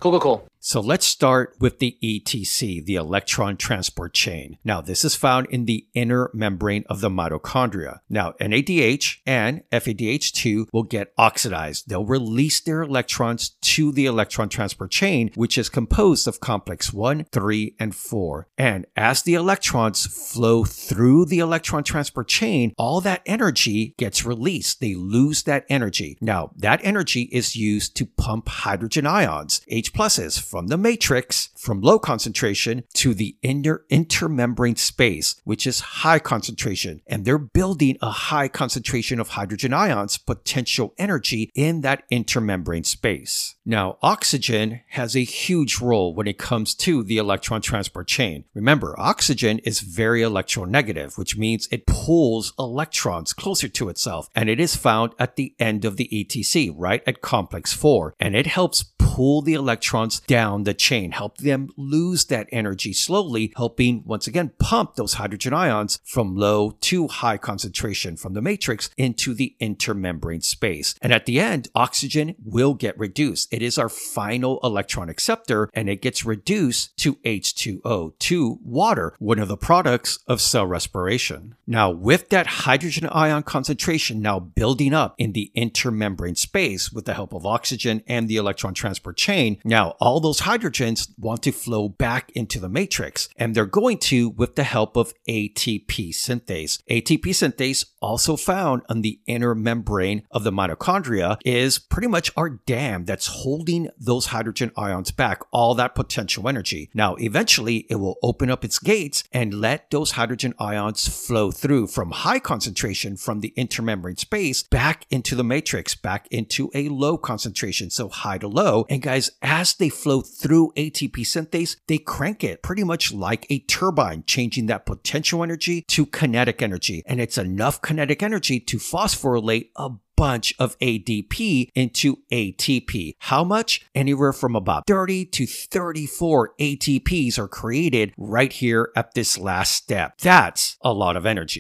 Cool, 0.00 0.12
cool, 0.12 0.20
cool. 0.20 0.49
So 0.62 0.78
let's 0.82 1.06
start 1.06 1.56
with 1.58 1.78
the 1.78 1.96
ETC, 2.04 2.84
the 2.84 2.96
electron 2.96 3.56
transport 3.56 4.12
chain. 4.12 4.58
Now, 4.62 4.82
this 4.82 5.06
is 5.06 5.14
found 5.14 5.46
in 5.46 5.64
the 5.64 5.86
inner 5.94 6.30
membrane 6.34 6.84
of 6.86 7.00
the 7.00 7.08
mitochondria. 7.08 8.00
Now, 8.10 8.34
NADH 8.38 9.20
and 9.24 9.62
FADH2 9.72 10.66
will 10.70 10.82
get 10.82 11.14
oxidized. 11.16 11.88
They'll 11.88 12.04
release 12.04 12.60
their 12.60 12.82
electrons 12.82 13.56
to 13.62 13.90
the 13.90 14.04
electron 14.04 14.50
transport 14.50 14.90
chain, 14.90 15.30
which 15.34 15.56
is 15.56 15.70
composed 15.70 16.28
of 16.28 16.40
complex 16.40 16.92
1, 16.92 17.24
3, 17.32 17.76
and 17.80 17.94
4. 17.94 18.46
And 18.58 18.84
as 18.94 19.22
the 19.22 19.32
electrons 19.32 20.04
flow 20.04 20.64
through 20.64 21.24
the 21.24 21.38
electron 21.38 21.84
transport 21.84 22.28
chain, 22.28 22.74
all 22.76 23.00
that 23.00 23.22
energy 23.24 23.94
gets 23.96 24.26
released. 24.26 24.80
They 24.80 24.94
lose 24.94 25.44
that 25.44 25.64
energy. 25.70 26.18
Now, 26.20 26.50
that 26.58 26.80
energy 26.84 27.30
is 27.32 27.56
used 27.56 27.96
to 27.96 28.04
pump 28.04 28.46
hydrogen 28.50 29.06
ions, 29.06 29.62
H 29.66 29.94
pluses, 29.94 30.49
from 30.50 30.66
the 30.66 30.76
matrix 30.76 31.50
from 31.56 31.80
low 31.80 31.96
concentration 31.96 32.82
to 32.92 33.14
the 33.14 33.36
inner 33.40 33.84
intermembrane 33.88 34.76
space, 34.76 35.36
which 35.44 35.64
is 35.64 35.80
high 35.80 36.18
concentration. 36.18 37.00
And 37.06 37.24
they're 37.24 37.38
building 37.38 37.96
a 38.02 38.10
high 38.10 38.48
concentration 38.48 39.20
of 39.20 39.28
hydrogen 39.28 39.72
ions, 39.72 40.18
potential 40.18 40.92
energy 40.98 41.52
in 41.54 41.82
that 41.82 42.02
intermembrane 42.10 42.84
space. 42.84 43.54
Now, 43.64 43.98
oxygen 44.02 44.80
has 44.88 45.14
a 45.14 45.20
huge 45.20 45.80
role 45.80 46.14
when 46.14 46.26
it 46.26 46.38
comes 46.38 46.74
to 46.76 47.04
the 47.04 47.18
electron 47.18 47.62
transport 47.62 48.08
chain. 48.08 48.44
Remember, 48.52 48.98
oxygen 48.98 49.60
is 49.60 49.78
very 49.78 50.22
electronegative, 50.22 51.16
which 51.16 51.36
means 51.36 51.68
it 51.70 51.86
pulls 51.86 52.52
electrons 52.58 53.32
closer 53.32 53.68
to 53.68 53.88
itself, 53.88 54.28
and 54.34 54.48
it 54.48 54.58
is 54.58 54.74
found 54.74 55.12
at 55.20 55.36
the 55.36 55.54
end 55.60 55.84
of 55.84 55.96
the 55.96 56.08
ETC, 56.12 56.74
right 56.76 57.04
at 57.06 57.22
complex 57.22 57.72
4, 57.72 58.14
and 58.18 58.34
it 58.34 58.48
helps 58.48 58.84
pull 58.98 59.42
the 59.42 59.54
electrons 59.54 60.20
down 60.20 60.39
the 60.64 60.74
chain, 60.74 61.12
help 61.12 61.38
them 61.38 61.70
lose 61.76 62.24
that 62.26 62.48
energy 62.50 62.92
slowly, 62.92 63.52
helping 63.56 64.02
once 64.04 64.26
again 64.26 64.52
pump 64.58 64.94
those 64.94 65.14
hydrogen 65.14 65.52
ions 65.52 65.98
from 66.04 66.36
low 66.36 66.72
to 66.80 67.08
high 67.08 67.36
concentration 67.36 68.16
from 68.16 68.34
the 68.34 68.42
matrix 68.42 68.90
into 68.96 69.34
the 69.34 69.56
intermembrane 69.60 70.42
space. 70.42 70.94
And 71.02 71.12
at 71.12 71.26
the 71.26 71.40
end, 71.40 71.68
oxygen 71.74 72.34
will 72.44 72.74
get 72.74 72.98
reduced. 72.98 73.52
It 73.52 73.62
is 73.62 73.78
our 73.78 73.88
final 73.88 74.60
electron 74.62 75.08
acceptor 75.08 75.68
and 75.74 75.88
it 75.88 76.02
gets 76.02 76.24
reduced 76.24 76.96
to 76.98 77.16
H2O, 77.16 78.18
to 78.18 78.58
water, 78.62 79.14
one 79.18 79.38
of 79.38 79.48
the 79.48 79.56
products 79.56 80.18
of 80.26 80.40
cell 80.40 80.66
respiration. 80.66 81.54
Now, 81.66 81.90
with 81.90 82.28
that 82.30 82.46
hydrogen 82.46 83.08
ion 83.08 83.42
concentration 83.42 84.22
now 84.22 84.38
building 84.38 84.94
up 84.94 85.14
in 85.18 85.32
the 85.32 85.50
intermembrane 85.56 86.38
space 86.38 86.92
with 86.92 87.04
the 87.04 87.14
help 87.14 87.32
of 87.32 87.46
oxygen 87.46 88.02
and 88.06 88.28
the 88.28 88.36
electron 88.36 88.74
transport 88.74 89.16
chain, 89.16 89.58
now 89.64 89.96
all 90.00 90.20
those 90.20 90.29
hydrogens 90.38 91.08
want 91.18 91.42
to 91.42 91.50
flow 91.50 91.88
back 91.88 92.30
into 92.36 92.60
the 92.60 92.68
matrix, 92.68 93.28
and 93.36 93.54
they're 93.54 93.66
going 93.66 93.98
to 93.98 94.30
with 94.30 94.54
the 94.54 94.62
help 94.62 94.96
of 94.96 95.12
ATP 95.28 96.10
synthase. 96.10 96.80
ATP 96.88 97.24
synthase, 97.24 97.84
also 98.00 98.36
found 98.36 98.82
on 98.88 99.02
the 99.02 99.20
inner 99.26 99.54
membrane 99.54 100.22
of 100.30 100.44
the 100.44 100.52
mitochondria, 100.52 101.38
is 101.44 101.78
pretty 101.78 102.08
much 102.08 102.30
our 102.36 102.50
dam 102.50 103.04
that's 103.04 103.26
holding 103.26 103.88
those 103.98 104.26
hydrogen 104.26 104.70
ions 104.76 105.10
back, 105.10 105.40
all 105.50 105.74
that 105.74 105.94
potential 105.94 106.48
energy. 106.48 106.90
Now, 106.94 107.16
eventually, 107.16 107.86
it 107.90 107.96
will 107.96 108.16
open 108.22 108.50
up 108.50 108.64
its 108.64 108.78
gates 108.78 109.24
and 109.32 109.54
let 109.54 109.90
those 109.90 110.12
hydrogen 110.12 110.54
ions 110.58 111.08
flow 111.08 111.50
through 111.50 111.88
from 111.88 112.10
high 112.10 112.38
concentration 112.38 113.16
from 113.16 113.40
the 113.40 113.52
intermembrane 113.56 114.18
space 114.18 114.62
back 114.62 115.06
into 115.10 115.34
the 115.34 115.44
matrix, 115.44 115.94
back 115.94 116.26
into 116.30 116.70
a 116.74 116.88
low 116.88 117.18
concentration, 117.18 117.90
so 117.90 118.08
high 118.08 118.38
to 118.38 118.48
low. 118.48 118.86
And 118.88 119.02
guys, 119.02 119.30
as 119.42 119.74
they 119.74 119.88
flow 119.88 120.20
through 120.20 120.72
ATP 120.76 121.18
synthase, 121.18 121.76
they 121.86 121.98
crank 121.98 122.42
it 122.44 122.62
pretty 122.62 122.84
much 122.84 123.12
like 123.12 123.46
a 123.50 123.60
turbine, 123.60 124.24
changing 124.26 124.66
that 124.66 124.86
potential 124.86 125.42
energy 125.42 125.82
to 125.88 126.06
kinetic 126.06 126.62
energy. 126.62 127.02
And 127.06 127.20
it's 127.20 127.38
enough 127.38 127.80
kinetic 127.90 128.22
energy 128.22 128.60
to 128.60 128.76
phosphorylate 128.76 129.70
a 129.74 129.90
bunch 130.16 130.54
of 130.60 130.78
ADP 130.78 131.70
into 131.74 132.18
ATP. 132.30 133.16
How 133.18 133.42
much? 133.42 133.84
Anywhere 133.96 134.32
from 134.32 134.54
about 134.54 134.84
30 134.86 135.24
to 135.24 135.44
34 135.44 136.54
ATPs 136.60 137.36
are 137.36 137.48
created 137.48 138.14
right 138.16 138.52
here 138.52 138.92
at 138.94 139.14
this 139.14 139.36
last 139.36 139.72
step. 139.72 140.18
That's 140.18 140.76
a 140.82 140.92
lot 140.92 141.16
of 141.16 141.26
energy. 141.26 141.58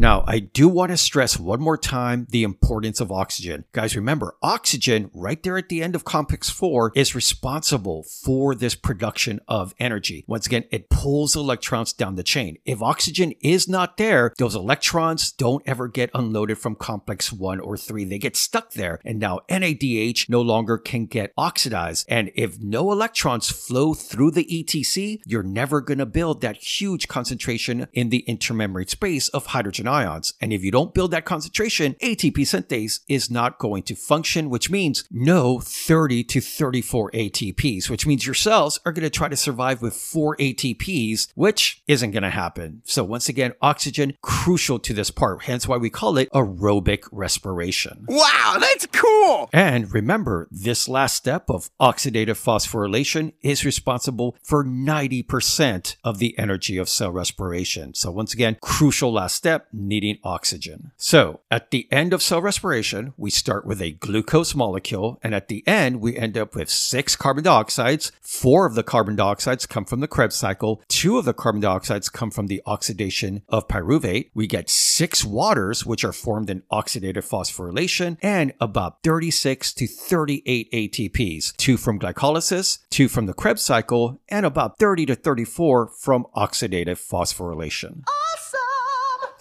Now, 0.00 0.24
I 0.26 0.38
do 0.38 0.66
want 0.66 0.92
to 0.92 0.96
stress 0.96 1.38
one 1.38 1.60
more 1.60 1.76
time 1.76 2.26
the 2.30 2.42
importance 2.42 3.02
of 3.02 3.12
oxygen. 3.12 3.66
Guys, 3.72 3.94
remember, 3.94 4.34
oxygen 4.40 5.10
right 5.12 5.42
there 5.42 5.58
at 5.58 5.68
the 5.68 5.82
end 5.82 5.94
of 5.94 6.06
complex 6.06 6.48
4 6.48 6.92
is 6.94 7.14
responsible 7.14 8.04
for 8.04 8.54
this 8.54 8.74
production 8.74 9.40
of 9.46 9.74
energy. 9.78 10.24
Once 10.26 10.46
again, 10.46 10.64
it 10.70 10.88
pulls 10.88 11.36
electrons 11.36 11.92
down 11.92 12.14
the 12.14 12.22
chain. 12.22 12.56
If 12.64 12.80
oxygen 12.80 13.34
is 13.42 13.68
not 13.68 13.98
there, 13.98 14.32
those 14.38 14.54
electrons 14.54 15.32
don't 15.32 15.62
ever 15.68 15.86
get 15.86 16.08
unloaded 16.14 16.56
from 16.56 16.76
complex 16.76 17.30
1 17.30 17.60
or 17.60 17.76
3. 17.76 18.06
They 18.06 18.16
get 18.16 18.36
stuck 18.36 18.72
there. 18.72 19.02
And 19.04 19.18
now 19.18 19.40
NADH 19.50 20.30
no 20.30 20.40
longer 20.40 20.78
can 20.78 21.04
get 21.04 21.34
oxidized. 21.36 22.06
And 22.08 22.30
if 22.34 22.58
no 22.58 22.90
electrons 22.90 23.50
flow 23.50 23.92
through 23.92 24.30
the 24.30 24.46
ETC, 24.46 25.20
you're 25.26 25.42
never 25.42 25.82
going 25.82 25.98
to 25.98 26.06
build 26.06 26.40
that 26.40 26.56
huge 26.56 27.06
concentration 27.06 27.86
in 27.92 28.08
the 28.08 28.24
intermembrane 28.26 28.88
space 28.88 29.28
of 29.28 29.44
hydrogen 29.44 29.88
ions. 29.90 30.32
And 30.40 30.52
if 30.52 30.62
you 30.64 30.70
don't 30.70 30.94
build 30.94 31.10
that 31.10 31.24
concentration, 31.24 31.94
ATP 32.02 32.38
synthase 32.38 33.00
is 33.08 33.30
not 33.30 33.58
going 33.58 33.82
to 33.84 33.94
function, 33.94 34.48
which 34.48 34.70
means 34.70 35.04
no 35.10 35.58
30 35.60 36.24
to 36.24 36.40
34 36.40 37.10
ATPs, 37.10 37.90
which 37.90 38.06
means 38.06 38.24
your 38.24 38.34
cells 38.34 38.80
are 38.86 38.92
going 38.92 39.02
to 39.02 39.10
try 39.10 39.28
to 39.28 39.36
survive 39.36 39.82
with 39.82 39.94
four 39.94 40.36
ATPs, 40.36 41.28
which 41.34 41.82
isn't 41.86 42.12
going 42.12 42.22
to 42.22 42.30
happen. 42.30 42.82
So 42.84 43.04
once 43.04 43.28
again, 43.28 43.54
oxygen 43.60 44.16
crucial 44.22 44.78
to 44.78 44.94
this 44.94 45.10
part, 45.10 45.42
hence 45.44 45.66
why 45.66 45.76
we 45.76 45.90
call 45.90 46.16
it 46.18 46.30
aerobic 46.30 47.04
respiration. 47.12 48.06
Wow, 48.08 48.56
that's 48.60 48.86
cool! 48.86 49.50
And 49.52 49.92
remember, 49.92 50.48
this 50.50 50.88
last 50.88 51.16
step 51.16 51.50
of 51.50 51.70
oxidative 51.80 52.38
phosphorylation 52.42 53.32
is 53.42 53.64
responsible 53.64 54.36
for 54.42 54.64
90% 54.64 55.96
of 56.04 56.18
the 56.18 56.38
energy 56.38 56.76
of 56.76 56.88
cell 56.88 57.10
respiration. 57.10 57.94
So 57.94 58.10
once 58.10 58.32
again, 58.32 58.56
crucial 58.60 59.12
last 59.12 59.34
step, 59.34 59.66
needing 59.80 60.18
oxygen. 60.22 60.92
So 60.96 61.40
at 61.50 61.70
the 61.70 61.88
end 61.90 62.12
of 62.12 62.22
cell 62.22 62.42
respiration, 62.42 63.14
we 63.16 63.30
start 63.30 63.64
with 63.64 63.80
a 63.80 63.92
glucose 63.92 64.54
molecule, 64.54 65.18
and 65.22 65.34
at 65.34 65.48
the 65.48 65.66
end, 65.66 66.00
we 66.00 66.16
end 66.16 66.36
up 66.36 66.54
with 66.54 66.70
six 66.70 67.16
carbon 67.16 67.44
dioxides. 67.44 68.12
Four 68.20 68.66
of 68.66 68.74
the 68.74 68.82
carbon 68.82 69.16
dioxides 69.16 69.68
come 69.68 69.84
from 69.84 70.00
the 70.00 70.08
Krebs 70.08 70.36
cycle. 70.36 70.82
Two 70.88 71.18
of 71.18 71.24
the 71.24 71.34
carbon 71.34 71.62
dioxides 71.62 72.12
come 72.12 72.30
from 72.30 72.46
the 72.46 72.62
oxidation 72.66 73.42
of 73.48 73.68
pyruvate. 73.68 74.30
We 74.34 74.46
get 74.46 74.70
six 74.70 75.24
waters, 75.24 75.84
which 75.86 76.04
are 76.04 76.12
formed 76.12 76.50
in 76.50 76.62
oxidative 76.70 77.28
phosphorylation, 77.28 78.18
and 78.22 78.52
about 78.60 79.02
36 79.02 79.72
to 79.74 79.86
38 79.86 80.70
ATPs. 80.72 81.56
Two 81.56 81.76
from 81.76 81.98
glycolysis, 81.98 82.78
two 82.90 83.08
from 83.08 83.26
the 83.26 83.34
Krebs 83.34 83.62
cycle, 83.62 84.20
and 84.28 84.44
about 84.46 84.78
30 84.78 85.06
to 85.06 85.14
34 85.14 85.88
from 85.88 86.26
oxidative 86.36 86.98
phosphorylation. 86.98 88.04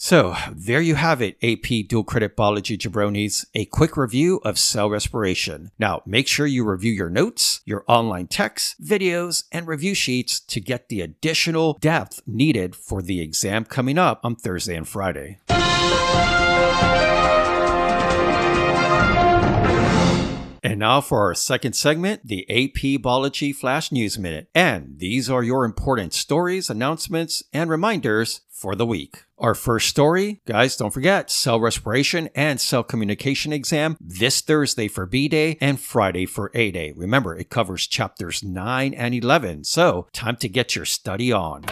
So 0.09 0.35
there 0.51 0.81
you 0.81 0.95
have 0.95 1.21
it, 1.21 1.37
AP 1.43 1.87
Dual 1.87 2.03
Credit 2.03 2.35
Biology 2.35 2.75
Jabronis, 2.79 3.45
a 3.53 3.65
quick 3.65 3.95
review 3.95 4.37
of 4.43 4.57
cell 4.57 4.89
respiration. 4.89 5.69
Now 5.77 6.01
make 6.03 6.27
sure 6.27 6.47
you 6.47 6.67
review 6.67 6.91
your 6.91 7.11
notes, 7.11 7.61
your 7.63 7.85
online 7.87 8.25
texts, 8.25 8.75
videos, 8.83 9.43
and 9.51 9.67
review 9.67 9.93
sheets 9.93 10.39
to 10.39 10.59
get 10.59 10.89
the 10.89 11.01
additional 11.01 11.77
depth 11.79 12.23
needed 12.25 12.75
for 12.75 13.03
the 13.03 13.21
exam 13.21 13.65
coming 13.65 13.99
up 13.99 14.21
on 14.25 14.35
Thursday 14.35 14.75
and 14.75 14.87
Friday. 14.87 15.37
And 20.63 20.79
now 20.79 21.01
for 21.01 21.21
our 21.21 21.35
second 21.35 21.73
segment, 21.73 22.25
the 22.25 22.45
AP 22.49 23.01
Biology 23.01 23.53
Flash 23.53 23.91
News 23.91 24.17
Minute. 24.17 24.49
And 24.53 24.99
these 24.99 25.29
are 25.29 25.43
your 25.43 25.65
important 25.65 26.13
stories, 26.13 26.69
announcements, 26.69 27.43
and 27.53 27.69
reminders 27.69 28.41
for 28.49 28.75
the 28.75 28.85
week. 28.85 29.23
Our 29.37 29.55
first 29.55 29.87
story, 29.87 30.41
guys, 30.45 30.75
don't 30.75 30.93
forget 30.93 31.31
cell 31.31 31.61
respiration 31.61 32.29
and 32.35 32.59
cell 32.59 32.83
communication 32.83 33.53
exam 33.53 33.95
this 34.01 34.41
Thursday 34.41 34.89
for 34.89 35.05
B 35.05 35.29
Day 35.29 35.57
and 35.61 35.79
Friday 35.79 36.25
for 36.25 36.51
A 36.53 36.71
Day. 36.71 36.91
Remember, 36.93 37.37
it 37.37 37.49
covers 37.49 37.87
chapters 37.87 38.43
9 38.43 38.93
and 38.93 39.15
11, 39.15 39.63
so 39.63 40.07
time 40.11 40.35
to 40.37 40.49
get 40.49 40.75
your 40.75 40.85
study 40.85 41.31
on. 41.31 41.63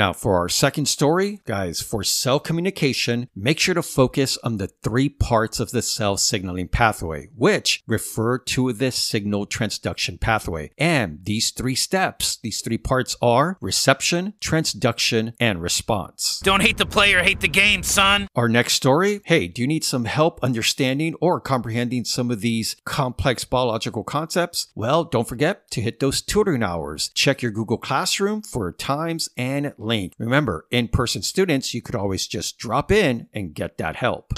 Now, 0.00 0.14
for 0.14 0.36
our 0.36 0.48
second 0.48 0.86
story, 0.86 1.40
guys, 1.44 1.82
for 1.82 2.02
cell 2.02 2.40
communication, 2.40 3.28
make 3.36 3.58
sure 3.58 3.74
to 3.74 3.82
focus 3.82 4.38
on 4.42 4.56
the 4.56 4.68
three 4.68 5.10
parts 5.10 5.60
of 5.60 5.72
the 5.72 5.82
cell 5.82 6.16
signaling 6.16 6.68
pathway, 6.68 7.28
which 7.36 7.82
refer 7.86 8.38
to 8.38 8.72
the 8.72 8.92
signal 8.92 9.46
transduction 9.46 10.18
pathway. 10.18 10.70
And 10.78 11.18
these 11.24 11.50
three 11.50 11.74
steps, 11.74 12.38
these 12.42 12.62
three 12.62 12.78
parts 12.78 13.14
are 13.20 13.58
reception, 13.60 14.32
transduction, 14.40 15.34
and 15.38 15.60
response. 15.60 16.40
Don't 16.42 16.62
hate 16.62 16.78
the 16.78 16.86
player, 16.86 17.22
hate 17.22 17.40
the 17.40 17.48
game, 17.48 17.82
son. 17.82 18.26
Our 18.34 18.48
next 18.48 18.72
story 18.72 19.20
hey, 19.26 19.48
do 19.48 19.60
you 19.60 19.68
need 19.68 19.84
some 19.84 20.06
help 20.06 20.42
understanding 20.42 21.14
or 21.20 21.42
comprehending 21.42 22.06
some 22.06 22.30
of 22.30 22.40
these 22.40 22.74
complex 22.86 23.44
biological 23.44 24.04
concepts? 24.04 24.68
Well, 24.74 25.04
don't 25.04 25.28
forget 25.28 25.70
to 25.72 25.82
hit 25.82 26.00
those 26.00 26.22
tutoring 26.22 26.62
hours. 26.62 27.10
Check 27.10 27.42
your 27.42 27.52
Google 27.52 27.76
Classroom 27.76 28.40
for 28.40 28.72
times 28.72 29.28
and 29.36 29.74
link. 29.90 30.14
Remember, 30.18 30.66
in 30.70 30.88
person 30.88 31.20
students, 31.20 31.74
you 31.74 31.82
could 31.82 31.96
always 31.96 32.26
just 32.26 32.58
drop 32.58 32.90
in 32.92 33.26
and 33.34 33.54
get 33.54 33.76
that 33.78 33.96
help. 33.96 34.34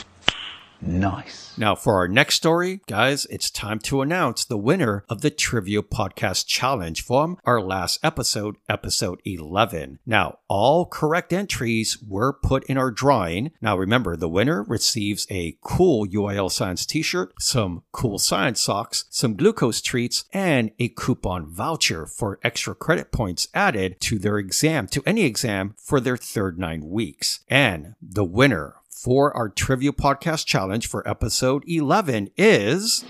Nice. 0.85 1.57
Now, 1.57 1.77
for 1.77 1.95
our 1.95 2.09
next 2.09 2.35
story, 2.35 2.81
guys, 2.89 3.25
it's 3.27 3.51
time 3.51 3.79
to 3.81 4.03
announce 4.03 4.45
the 4.45 4.57
winner 4.57 5.05
of 5.09 5.21
the 5.21 5.31
Trivia 5.31 5.83
Podcast 5.83 6.47
Challenge 6.47 7.01
from 7.05 7.39
our 7.45 7.61
last 7.61 8.01
episode, 8.03 8.57
episode 8.69 9.21
11. 9.25 10.01
Now, 10.05 10.39
all 10.49 10.87
correct 10.87 11.33
entries 11.33 12.03
were 12.03 12.33
put 12.33 12.65
in 12.65 12.77
our 12.77 12.91
drawing. 12.91 13.53
Now, 13.61 13.77
remember, 13.77 14.17
the 14.17 14.29
winner 14.29 14.65
receives 14.65 15.27
a 15.31 15.57
cool 15.63 16.05
UIL 16.07 16.51
Science 16.51 16.85
t 16.85 17.01
shirt, 17.01 17.33
some 17.39 17.85
cool 17.93 18.19
science 18.19 18.61
socks, 18.61 19.05
some 19.09 19.37
glucose 19.37 19.81
treats, 19.81 20.25
and 20.33 20.73
a 20.81 20.89
coupon 20.89 21.47
voucher 21.47 22.07
for 22.07 22.41
extra 22.43 22.75
credit 22.75 23.13
points 23.13 23.47
added 23.55 24.01
to 24.01 24.19
their 24.19 24.39
exam, 24.39 24.89
to 24.89 25.03
any 25.07 25.23
exam 25.23 25.77
for 25.79 26.01
their 26.01 26.17
third 26.17 26.59
nine 26.59 26.89
weeks. 26.89 27.41
And 27.49 27.95
the 28.03 28.25
winner 28.25 28.77
for 28.93 29.37
our 29.37 29.49
Trivia 29.49 29.93
Podcast 29.93 30.47
Challenge 30.47 30.87
for 30.87 31.07
episode 31.09 31.65
11 31.67 32.31
is. 32.37 33.05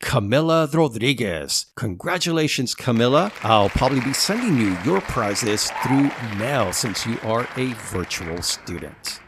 Camilla 0.00 0.68
Rodriguez. 0.72 1.66
Congratulations, 1.76 2.74
Camilla. 2.74 3.32
I'll 3.42 3.68
probably 3.70 4.00
be 4.00 4.12
sending 4.12 4.58
you 4.58 4.76
your 4.84 5.00
prizes 5.02 5.70
through 5.84 6.10
mail 6.36 6.72
since 6.72 7.06
you 7.06 7.18
are 7.22 7.46
a 7.56 7.72
virtual 7.74 8.42
student. 8.42 9.20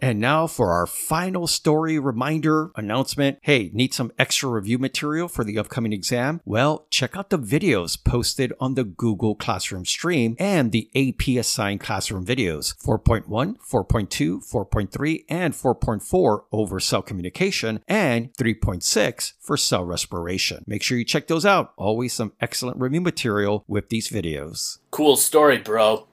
And 0.00 0.18
now 0.18 0.46
for 0.46 0.72
our 0.72 0.86
final 0.86 1.46
story 1.46 1.98
reminder 1.98 2.70
announcement. 2.76 3.38
Hey, 3.42 3.70
need 3.72 3.92
some 3.92 4.12
extra 4.18 4.48
review 4.48 4.78
material 4.78 5.28
for 5.28 5.44
the 5.44 5.58
upcoming 5.58 5.92
exam? 5.92 6.40
Well, 6.44 6.86
check 6.90 7.16
out 7.16 7.30
the 7.30 7.38
videos 7.38 8.02
posted 8.02 8.52
on 8.58 8.74
the 8.74 8.84
Google 8.84 9.34
Classroom 9.34 9.84
stream 9.84 10.36
and 10.38 10.72
the 10.72 10.90
AP 10.94 11.38
assigned 11.38 11.80
classroom 11.80 12.24
videos 12.24 12.74
4.1, 12.82 13.26
4.2, 13.58 14.50
4.3, 14.50 15.24
and 15.28 15.54
4.4 15.54 16.40
over 16.50 16.80
cell 16.80 17.02
communication 17.02 17.82
and 17.86 18.32
3.6 18.34 19.32
for 19.38 19.56
cell 19.56 19.84
respiration. 19.84 20.64
Make 20.66 20.82
sure 20.82 20.98
you 20.98 21.04
check 21.04 21.26
those 21.26 21.44
out. 21.44 21.72
Always 21.76 22.12
some 22.12 22.32
excellent 22.40 22.78
review 22.78 23.00
material 23.00 23.64
with 23.68 23.88
these 23.88 24.08
videos. 24.08 24.78
Cool 24.90 25.16
story, 25.16 25.58
bro. 25.58 26.06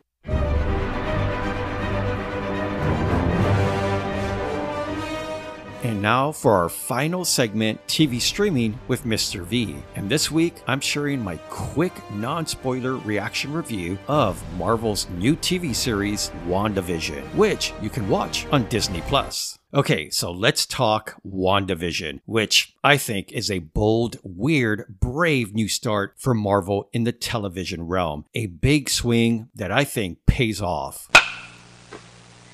Now 6.02 6.32
for 6.32 6.54
our 6.54 6.70
final 6.70 7.26
segment, 7.26 7.86
TV 7.88 8.22
streaming 8.22 8.80
with 8.88 9.04
Mr. 9.04 9.42
V. 9.42 9.76
And 9.96 10.10
this 10.10 10.30
week, 10.30 10.62
I'm 10.68 10.80
sharing 10.80 11.24
my 11.24 11.38
quick, 11.50 11.94
non 12.12 12.46
spoiler 12.46 12.96
reaction 12.98 13.52
review 13.52 13.98
of 14.08 14.42
Marvel's 14.58 15.10
new 15.12 15.36
TV 15.36 15.74
series, 15.74 16.32
WandaVision, 16.48 17.24
which 17.36 17.74
you 17.82 17.90
can 17.90 18.08
watch 18.10 18.46
on 18.48 18.70
Disney 18.70 19.02
Plus. 19.02 19.58
Okay, 19.74 20.10
so 20.10 20.32
let's 20.32 20.66
talk 20.66 21.20
WandaVision, 21.26 22.22
which 22.26 22.76
I 22.84 22.98
think 22.98 23.32
is 23.32 23.52
a 23.52 23.60
bold, 23.60 24.18
weird, 24.24 25.00
brave 25.00 25.54
new 25.54 25.68
start 25.68 26.14
for 26.18 26.34
Marvel 26.34 26.90
in 26.94 27.04
the 27.04 27.12
television 27.12 27.84
realm. 27.84 28.26
A 28.34 28.46
big 28.46 28.90
swing 28.90 29.50
that 29.56 29.72
I 29.72 29.84
think 29.84 30.26
pays 30.26 30.62
off. 30.62 31.10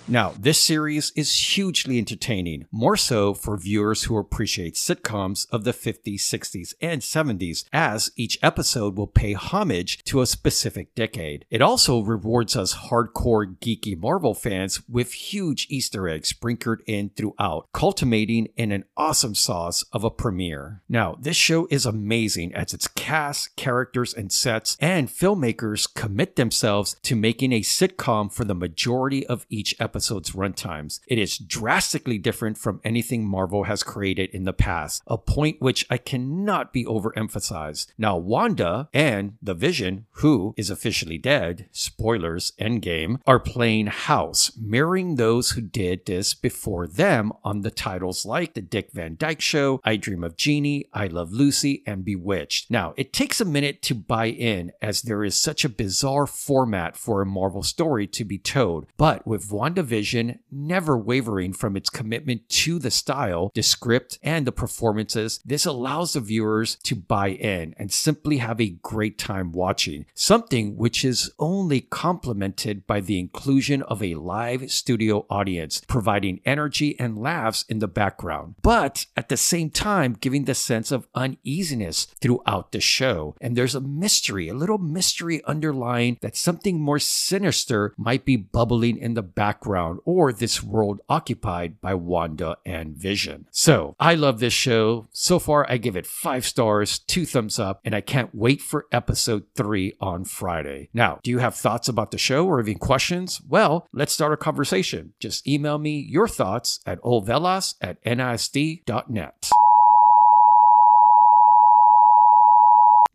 Now, 0.08 0.34
this 0.38 0.60
series 0.60 1.14
is 1.16 1.56
hugely 1.56 1.98
entertaining, 1.98 2.66
more 2.72 2.98
so 2.98 3.34
for 3.34 3.56
viewers 3.58 4.04
who 4.04 4.18
appreciate 4.18 4.76
sitcoms 4.76 5.48
of 5.50 5.64
the 5.64 5.72
50s, 5.72 6.20
60s, 6.20 6.74
and 6.82 7.02
70s, 7.02 7.64
as 7.72 8.12
each 8.18 8.38
episode 8.44 8.98
will 8.98 9.08
pay 9.08 9.32
homage 9.32 10.04
to 10.04 10.22
a 10.22 10.26
specific 10.26 10.94
decade. 10.94 11.46
It 11.50 11.62
also 11.62 12.02
rewards 12.02 12.58
us 12.58 12.76
hardcore, 12.76 13.58
geeky 13.60 13.98
Marvel 13.98 14.34
fans 14.34 14.82
with 14.90 15.14
huge 15.14 15.68
Easter 15.70 16.10
eggs 16.10 16.30
sprinkled 16.30 16.82
in 16.86 17.12
throughout, 17.16 17.70
culminating 17.72 18.50
in 18.58 18.74
an 18.74 18.84
awesome 18.98 19.36
sauce 19.36 19.86
of 19.94 20.04
a 20.04 20.12
premiere. 20.12 20.82
Now, 20.90 21.16
this 21.18 21.38
show 21.38 21.66
is 21.72 21.86
amazing 21.86 22.54
as 22.54 22.74
its 22.74 22.90
cast, 22.90 23.56
characters, 23.56 24.14
and 24.14 24.34
sets, 24.34 24.76
and 24.82 25.08
filmmakers 25.08 25.92
commit 25.94 26.36
themselves 26.36 26.98
to 27.04 27.16
making 27.16 27.54
a 27.54 27.62
sitcom 27.62 28.32
for 28.32 28.44
the 28.44 28.54
majority 28.54 29.26
of 29.26 29.46
each 29.50 29.74
episode 29.80 29.94
episode's 30.04 30.32
runtimes. 30.32 31.00
It 31.08 31.18
is 31.18 31.38
drastically 31.38 32.18
different 32.18 32.58
from 32.58 32.82
anything 32.84 33.26
Marvel 33.26 33.64
has 33.64 33.84
created 33.84 34.32
in 34.32 34.44
the 34.44 34.52
past, 34.52 35.02
a 35.08 35.18
point 35.18 35.62
which 35.62 35.86
I 35.90 35.96
cannot 35.96 36.74
be 36.74 36.84
overemphasized. 36.84 37.94
Now, 37.98 38.18
Wanda 38.18 38.90
and 38.94 39.38
the 39.42 39.54
Vision, 39.54 40.06
who 40.16 40.54
is 40.58 40.70
officially 40.70 41.18
dead, 41.18 41.70
spoilers, 41.72 42.52
endgame, 42.60 43.22
are 43.26 43.40
playing 43.40 43.88
house, 43.88 44.52
mirroring 44.60 45.16
those 45.16 45.52
who 45.52 45.62
did 45.62 46.06
this 46.06 46.34
before 46.34 46.86
them 46.86 47.32
on 47.46 47.62
the 47.62 47.72
titles 47.72 48.26
like 48.26 48.56
The 48.56 48.62
Dick 48.62 48.92
Van 48.92 49.16
Dyke 49.18 49.40
Show, 49.40 49.80
I 49.86 49.96
Dream 49.96 50.26
of 50.26 50.36
Jeannie, 50.36 50.90
I 50.92 51.08
Love 51.08 51.32
Lucy, 51.32 51.82
and 51.88 52.04
Bewitched. 52.04 52.70
Now, 52.70 52.94
it 52.98 53.14
takes 53.14 53.40
a 53.40 53.46
minute 53.46 53.82
to 53.84 53.96
buy 53.96 54.26
in 54.26 54.74
as 54.82 55.04
there 55.04 55.24
is 55.24 55.38
such 55.38 55.64
a 55.64 55.70
bizarre 55.70 56.28
format 56.28 56.98
for 56.98 57.22
a 57.22 57.26
Marvel 57.26 57.64
story 57.64 58.06
to 58.08 58.26
be 58.26 58.38
told, 58.38 58.86
but 58.98 59.26
with 59.26 59.54
WandaVision, 59.84 60.04
Vision, 60.04 60.40
never 60.52 60.98
wavering 60.98 61.54
from 61.54 61.78
its 61.78 61.90
commitment 61.90 62.50
to 62.50 62.80
the 62.80 62.92
style, 62.92 63.52
the 63.54 63.62
script, 63.62 64.18
and 64.24 64.46
the 64.46 64.52
performances. 64.52 65.40
This 65.46 65.66
allows 65.66 66.14
the 66.14 66.20
viewers 66.20 66.78
to 66.84 66.96
buy 66.96 67.30
in 67.30 67.76
and 67.78 67.92
simply 67.92 68.38
have 68.38 68.60
a 68.60 68.78
great 68.82 69.18
time 69.18 69.52
watching, 69.52 70.06
something 70.16 70.76
which 70.76 71.06
is 71.06 71.32
only 71.38 71.82
complemented 71.82 72.88
by 72.88 73.02
the 73.02 73.20
inclusion 73.20 73.84
of 73.84 74.02
a 74.02 74.16
live 74.16 74.72
studio 74.72 75.26
audience, 75.30 75.82
providing 75.88 76.42
energy 76.46 77.00
and 77.00 77.18
laughs 77.18 77.64
in 77.70 77.80
the 77.80 77.88
background, 77.88 78.56
but 78.62 79.06
at 79.16 79.30
the 79.30 79.38
same 79.38 79.70
time 79.70 80.18
giving 80.20 80.46
the 80.46 80.56
sense 80.56 80.92
of 80.92 81.08
uneasiness 81.14 82.08
throughout 82.20 82.72
the 82.72 82.82
show. 82.82 83.36
And 83.40 83.56
there's 83.56 83.76
a 83.76 83.82
mystery, 83.82 84.50
a 84.50 84.54
little 84.54 84.80
mystery 84.80 85.44
underlying 85.46 86.18
that 86.22 86.36
something 86.36 86.80
more 86.80 87.00
sinister 87.00 87.94
might 87.98 88.26
be 88.26 88.36
bubbling 88.36 88.98
in 88.98 89.14
the 89.14 89.22
background 89.22 89.73
or 90.06 90.32
this 90.32 90.64
world 90.64 91.02
occupied 91.10 91.82
by 91.82 91.94
Wanda 91.94 92.58
and 92.66 92.96
Vision. 92.96 93.46
So 93.52 93.96
I 94.00 94.16
love 94.16 94.40
this 94.40 94.54
show. 94.54 95.08
So 95.12 95.40
far, 95.40 95.70
I 95.70 95.78
give 95.78 95.96
it 95.96 96.06
five 96.06 96.46
stars, 96.46 97.00
two 97.00 97.26
thumbs 97.26 97.60
up, 97.60 97.82
and 97.84 97.96
I 97.96 98.02
can't 98.02 98.34
wait 98.34 98.62
for 98.62 98.88
episode 98.92 99.46
three 99.56 99.96
on 100.00 100.26
Friday. 100.26 100.90
Now, 100.94 101.20
do 101.24 101.32
you 101.32 101.40
have 101.40 101.56
thoughts 101.56 101.88
about 101.88 102.12
the 102.12 102.18
show 102.18 102.46
or 102.46 102.60
even 102.60 102.78
questions? 102.78 103.42
Well, 103.48 103.88
let's 103.94 104.14
start 104.14 104.34
a 104.34 104.38
conversation. 104.38 105.14
Just 105.20 105.48
email 105.48 105.78
me 105.78 106.00
your 106.00 106.28
thoughts 106.28 106.80
at 106.86 107.02
olvelas 107.02 107.76
at 107.82 108.04
nisd.net. 108.04 109.50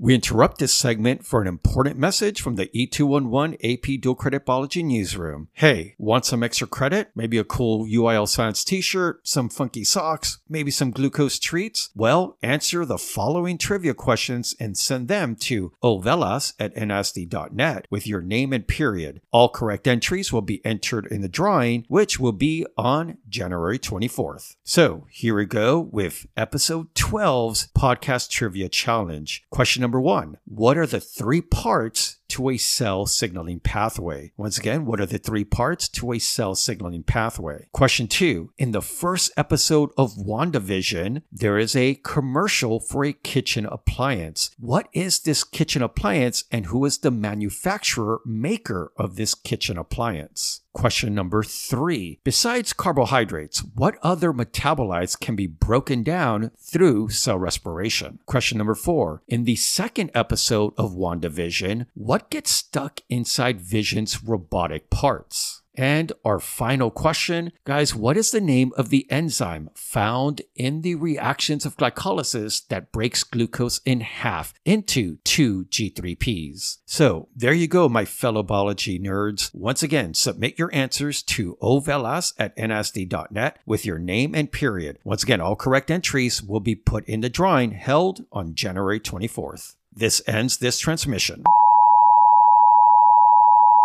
We 0.01 0.15
interrupt 0.15 0.59
this 0.59 0.73
segment 0.73 1.27
for 1.27 1.43
an 1.43 1.49
important 1.49 1.99
message 1.99 2.41
from 2.41 2.55
the 2.55 2.69
E211 2.69 3.57
AP 3.65 4.01
Dual 4.01 4.15
Credit 4.15 4.47
Biology 4.47 4.85
Newsroom. 4.85 5.49
Hey, 5.55 5.97
want 5.99 6.25
some 6.25 6.45
extra 6.45 6.69
credit? 6.69 7.11
Maybe 7.17 7.37
a 7.37 7.43
cool 7.43 7.85
UIL 7.85 8.29
Science 8.29 8.63
t 8.63 8.81
shirt, 8.81 9.27
some 9.27 9.49
funky 9.49 9.83
socks, 9.83 10.39
maybe 10.49 10.71
some 10.71 10.93
glucose 10.93 11.41
treats? 11.41 11.91
Well, 11.97 12.39
answer 12.45 12.85
the 12.85 12.97
following 12.97 13.59
trivia 13.59 13.93
questions 13.93 14.55
and 14.61 14.79
send 14.79 15.09
them 15.09 15.35
to 15.41 15.73
ovelas 15.83 16.55
at 16.61 16.77
nsd.net 16.77 17.87
with 17.91 18.07
your 18.07 18.23
name 18.23 18.53
and 18.53 18.69
period. 18.69 19.21
All 19.33 19.49
correct 19.49 19.89
entries 19.89 20.33
will 20.33 20.43
be 20.43 20.65
entered 20.65 21.07
in 21.07 21.23
the 21.23 21.29
drawing, 21.29 21.87
which 21.89 22.21
will 22.21 22.31
be 22.31 22.65
on 22.77 23.19
January 23.29 23.81
24th. 23.81 24.55
So 24.63 25.09
here 25.11 25.35
we 25.35 25.45
go 25.45 25.81
with 25.81 26.29
episode 26.37 26.95
12's 26.95 27.71
podcast 27.77 28.31
trivia 28.31 28.69
challenge. 28.69 29.45
Question 29.51 29.88
number 29.89 30.01
one 30.03 30.37
What 30.45 30.77
are 30.77 30.87
the 30.87 31.01
three 31.01 31.41
parts 31.41 32.19
to 32.29 32.51
a 32.51 32.57
cell 32.57 33.07
signaling 33.07 33.61
pathway. 33.61 34.33
Once 34.37 34.59
again, 34.59 34.85
what 34.85 35.01
are 35.01 35.07
the 35.07 35.19
three 35.19 35.45
parts 35.45 35.89
to 35.89 36.13
a 36.13 36.19
cell 36.19 36.55
signaling 36.55 37.03
pathway? 37.03 37.67
Question 37.73 38.07
two 38.07 38.53
In 38.59 38.73
the 38.73 38.83
first 38.83 39.33
episode 39.37 39.91
of 39.97 40.15
WandaVision, 40.15 41.23
there 41.33 41.59
is 41.59 41.75
a 41.75 41.95
commercial 42.05 42.81
for 42.81 43.05
a 43.05 43.13
kitchen 43.13 43.67
appliance. 43.67 44.51
What 44.59 44.89
is 44.93 45.21
this 45.21 45.43
kitchen 45.45 45.83
appliance 45.83 46.45
and 46.53 46.67
who 46.67 46.85
is 46.85 46.99
the 46.99 47.11
manufacturer 47.11 48.21
maker 48.25 48.93
of 48.97 49.17
this 49.17 49.35
kitchen 49.35 49.79
appliance? 49.79 50.61
Question 50.79 51.13
number 51.13 51.43
three. 51.43 52.21
Besides 52.23 52.73
carbohydrates, 52.73 53.65
what 53.75 53.99
other 54.01 54.33
metabolites 54.33 55.19
can 55.19 55.35
be 55.35 55.49
broken 55.49 56.05
down 56.05 56.53
through 56.57 57.09
cell 57.09 57.37
respiration? 57.37 58.21
Question 58.27 58.59
number 58.59 58.77
four. 58.77 59.25
In 59.27 59.43
the 59.43 59.57
second 59.57 60.13
episode 60.15 60.75
of 60.79 60.93
WandaVision, 60.93 61.87
what 61.95 62.31
gets 62.31 62.53
stuck 62.53 63.01
inside 63.09 63.61
Vision's 63.61 64.23
robotic 64.23 64.89
parts? 64.89 65.58
And 65.79 66.11
our 66.25 66.41
final 66.41 66.91
question, 66.91 67.53
guys, 67.65 67.95
what 67.95 68.17
is 68.17 68.33
the 68.33 68.41
name 68.41 68.73
of 68.77 68.89
the 68.89 69.07
enzyme 69.09 69.71
found 69.75 70.43
in 70.57 70.83
the 70.83 70.97
reactions 70.97 71.65
of 71.65 71.77
glycolysis 71.77 72.67
that 72.67 72.91
breaks 72.91 73.23
glucose 73.23 73.81
in 73.85 74.01
half 74.01 74.53
into 74.65 75.19
two 75.23 75.67
G3Ps? 75.67 76.79
So 76.85 77.29
there 77.37 77.53
you 77.53 77.69
go, 77.69 77.89
my 77.89 78.05
fellow 78.05 78.43
biology 78.43 78.99
nerds. 78.99 79.55
Once 79.55 79.85
again, 79.85 80.15
submit 80.15 80.59
your 80.59 80.75
answers 80.75 81.23
to 81.23 81.57
ovelas 81.63 82.35
at 82.41 82.57
nsd.net 82.57 83.59
with 83.65 83.87
your 83.87 84.01
name 84.01 84.35
and 84.35 84.51
period. 84.51 84.99
Once 85.05 85.23
again, 85.23 85.41
all 85.41 85.55
correct 85.55 85.93
entries 85.93 86.43
will 86.43 86.59
be 86.59 86.75
put 86.75 87.09
in 87.09 87.21
the 87.21 87.31
drawing 87.31 87.71
held 87.71 88.25
on 88.33 88.57
January 88.57 88.99
24th. 88.99 89.77
This 89.95 90.21
ends 90.27 90.57
this 90.57 90.81
transmission. 90.81 91.45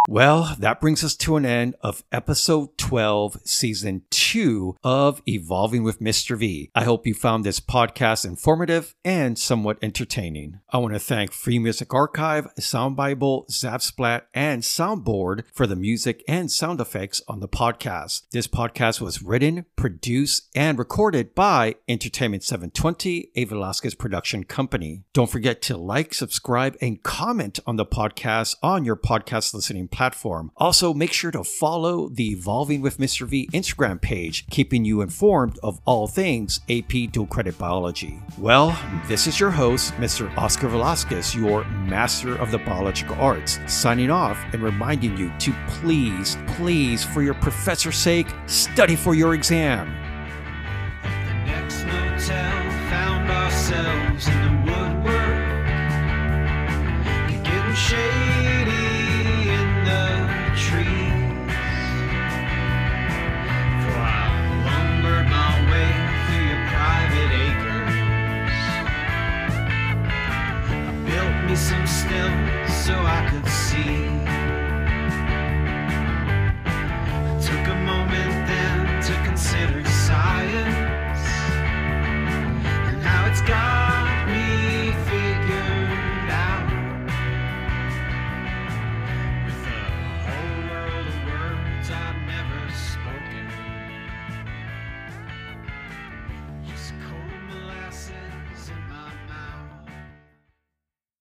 Well, 0.10 0.58
that 0.60 0.82
brings 0.82 1.02
us 1.02 1.16
to 1.16 1.38
an 1.38 1.46
end 1.46 1.76
of 1.80 2.04
episode 2.12 2.78
12, 2.78 3.38
season 3.46 4.02
2 4.10 4.76
of 4.84 5.22
Evolving 5.26 5.82
with 5.84 6.02
Mr. 6.02 6.38
V. 6.38 6.70
I 6.76 6.84
hope 6.84 7.08
you 7.08 7.14
found 7.14 7.46
this 7.46 7.62
podcast 7.62 8.26
informative 8.26 8.96
and 9.06 9.40
somewhat 9.40 9.78
entertaining. 9.82 10.60
I 10.70 10.80
want 10.80 10.94
to 10.94 11.00
thank 11.00 11.32
Free 11.32 11.58
Music 11.58 11.94
Archive, 11.94 12.50
Sound 12.60 12.98
Bible, 12.98 13.46
Zapsplat, 13.50 14.24
and 14.34 14.62
Soundboard 14.62 15.46
for 15.54 15.66
the 15.66 15.78
music 15.78 16.22
and 16.28 16.52
sound 16.52 16.82
effects 16.82 17.22
on 17.30 17.40
the 17.40 17.48
podcast. 17.48 18.24
This 18.32 18.48
podcast 18.48 19.00
was 19.00 19.24
written, 19.24 19.66
produced, 19.78 20.50
and 20.54 20.78
recorded 20.78 21.34
by 21.34 21.76
Entertainment 21.88 22.44
720, 22.44 23.30
a 23.38 23.46
Velasquez 23.46 23.96
production 23.96 24.44
company. 24.44 25.04
Don't 25.14 25.32
forget 25.32 25.62
to 25.62 25.78
like, 25.78 26.14
subscribe, 26.14 26.76
and 26.82 27.02
comment 27.04 27.62
on 27.66 27.78
the 27.78 27.86
podcast 27.86 28.58
on 28.62 28.84
your 28.84 28.98
podcast 28.98 29.54
listening 29.54 29.88
platform. 29.94 30.52
Also, 30.58 30.94
make 30.94 31.14
sure 31.14 31.32
to 31.32 31.44
follow 31.44 32.10
the 32.10 32.32
Evolving 32.32 32.82
with 32.82 32.98
Mr. 32.98 33.26
V 33.26 33.48
Instagram 33.54 34.02
page, 34.02 34.46
keeping 34.50 34.84
you 34.84 35.02
informed 35.02 35.58
of 35.64 35.80
all 35.86 36.08
things 36.08 36.60
AP 36.70 37.12
Dual 37.12 37.28
Credit 37.28 37.58
Biology. 37.58 38.20
Well, 38.38 38.78
this 39.08 39.28
is 39.28 39.40
your 39.40 39.52
host, 39.52 39.94
Mr. 39.94 40.36
Oscar 40.38 40.68
Velasquez, 40.68 41.36
your 41.36 41.64
master 41.66 42.36
of 42.36 42.52
the 42.52 42.58
biological 42.58 43.16
arts, 43.16 43.60
signing 43.68 44.10
off 44.10 44.38
and 44.52 44.62
reminding 44.62 45.16
you 45.16 45.32
to 45.40 45.54
please, 45.68 46.38
please, 46.48 47.06
for 47.06 47.22
your 47.22 47.36
professor's 47.36 47.98
sake, 47.98 48.28
study 48.48 48.96
for 48.96 49.14
your 49.16 49.36
exam. 49.36 49.94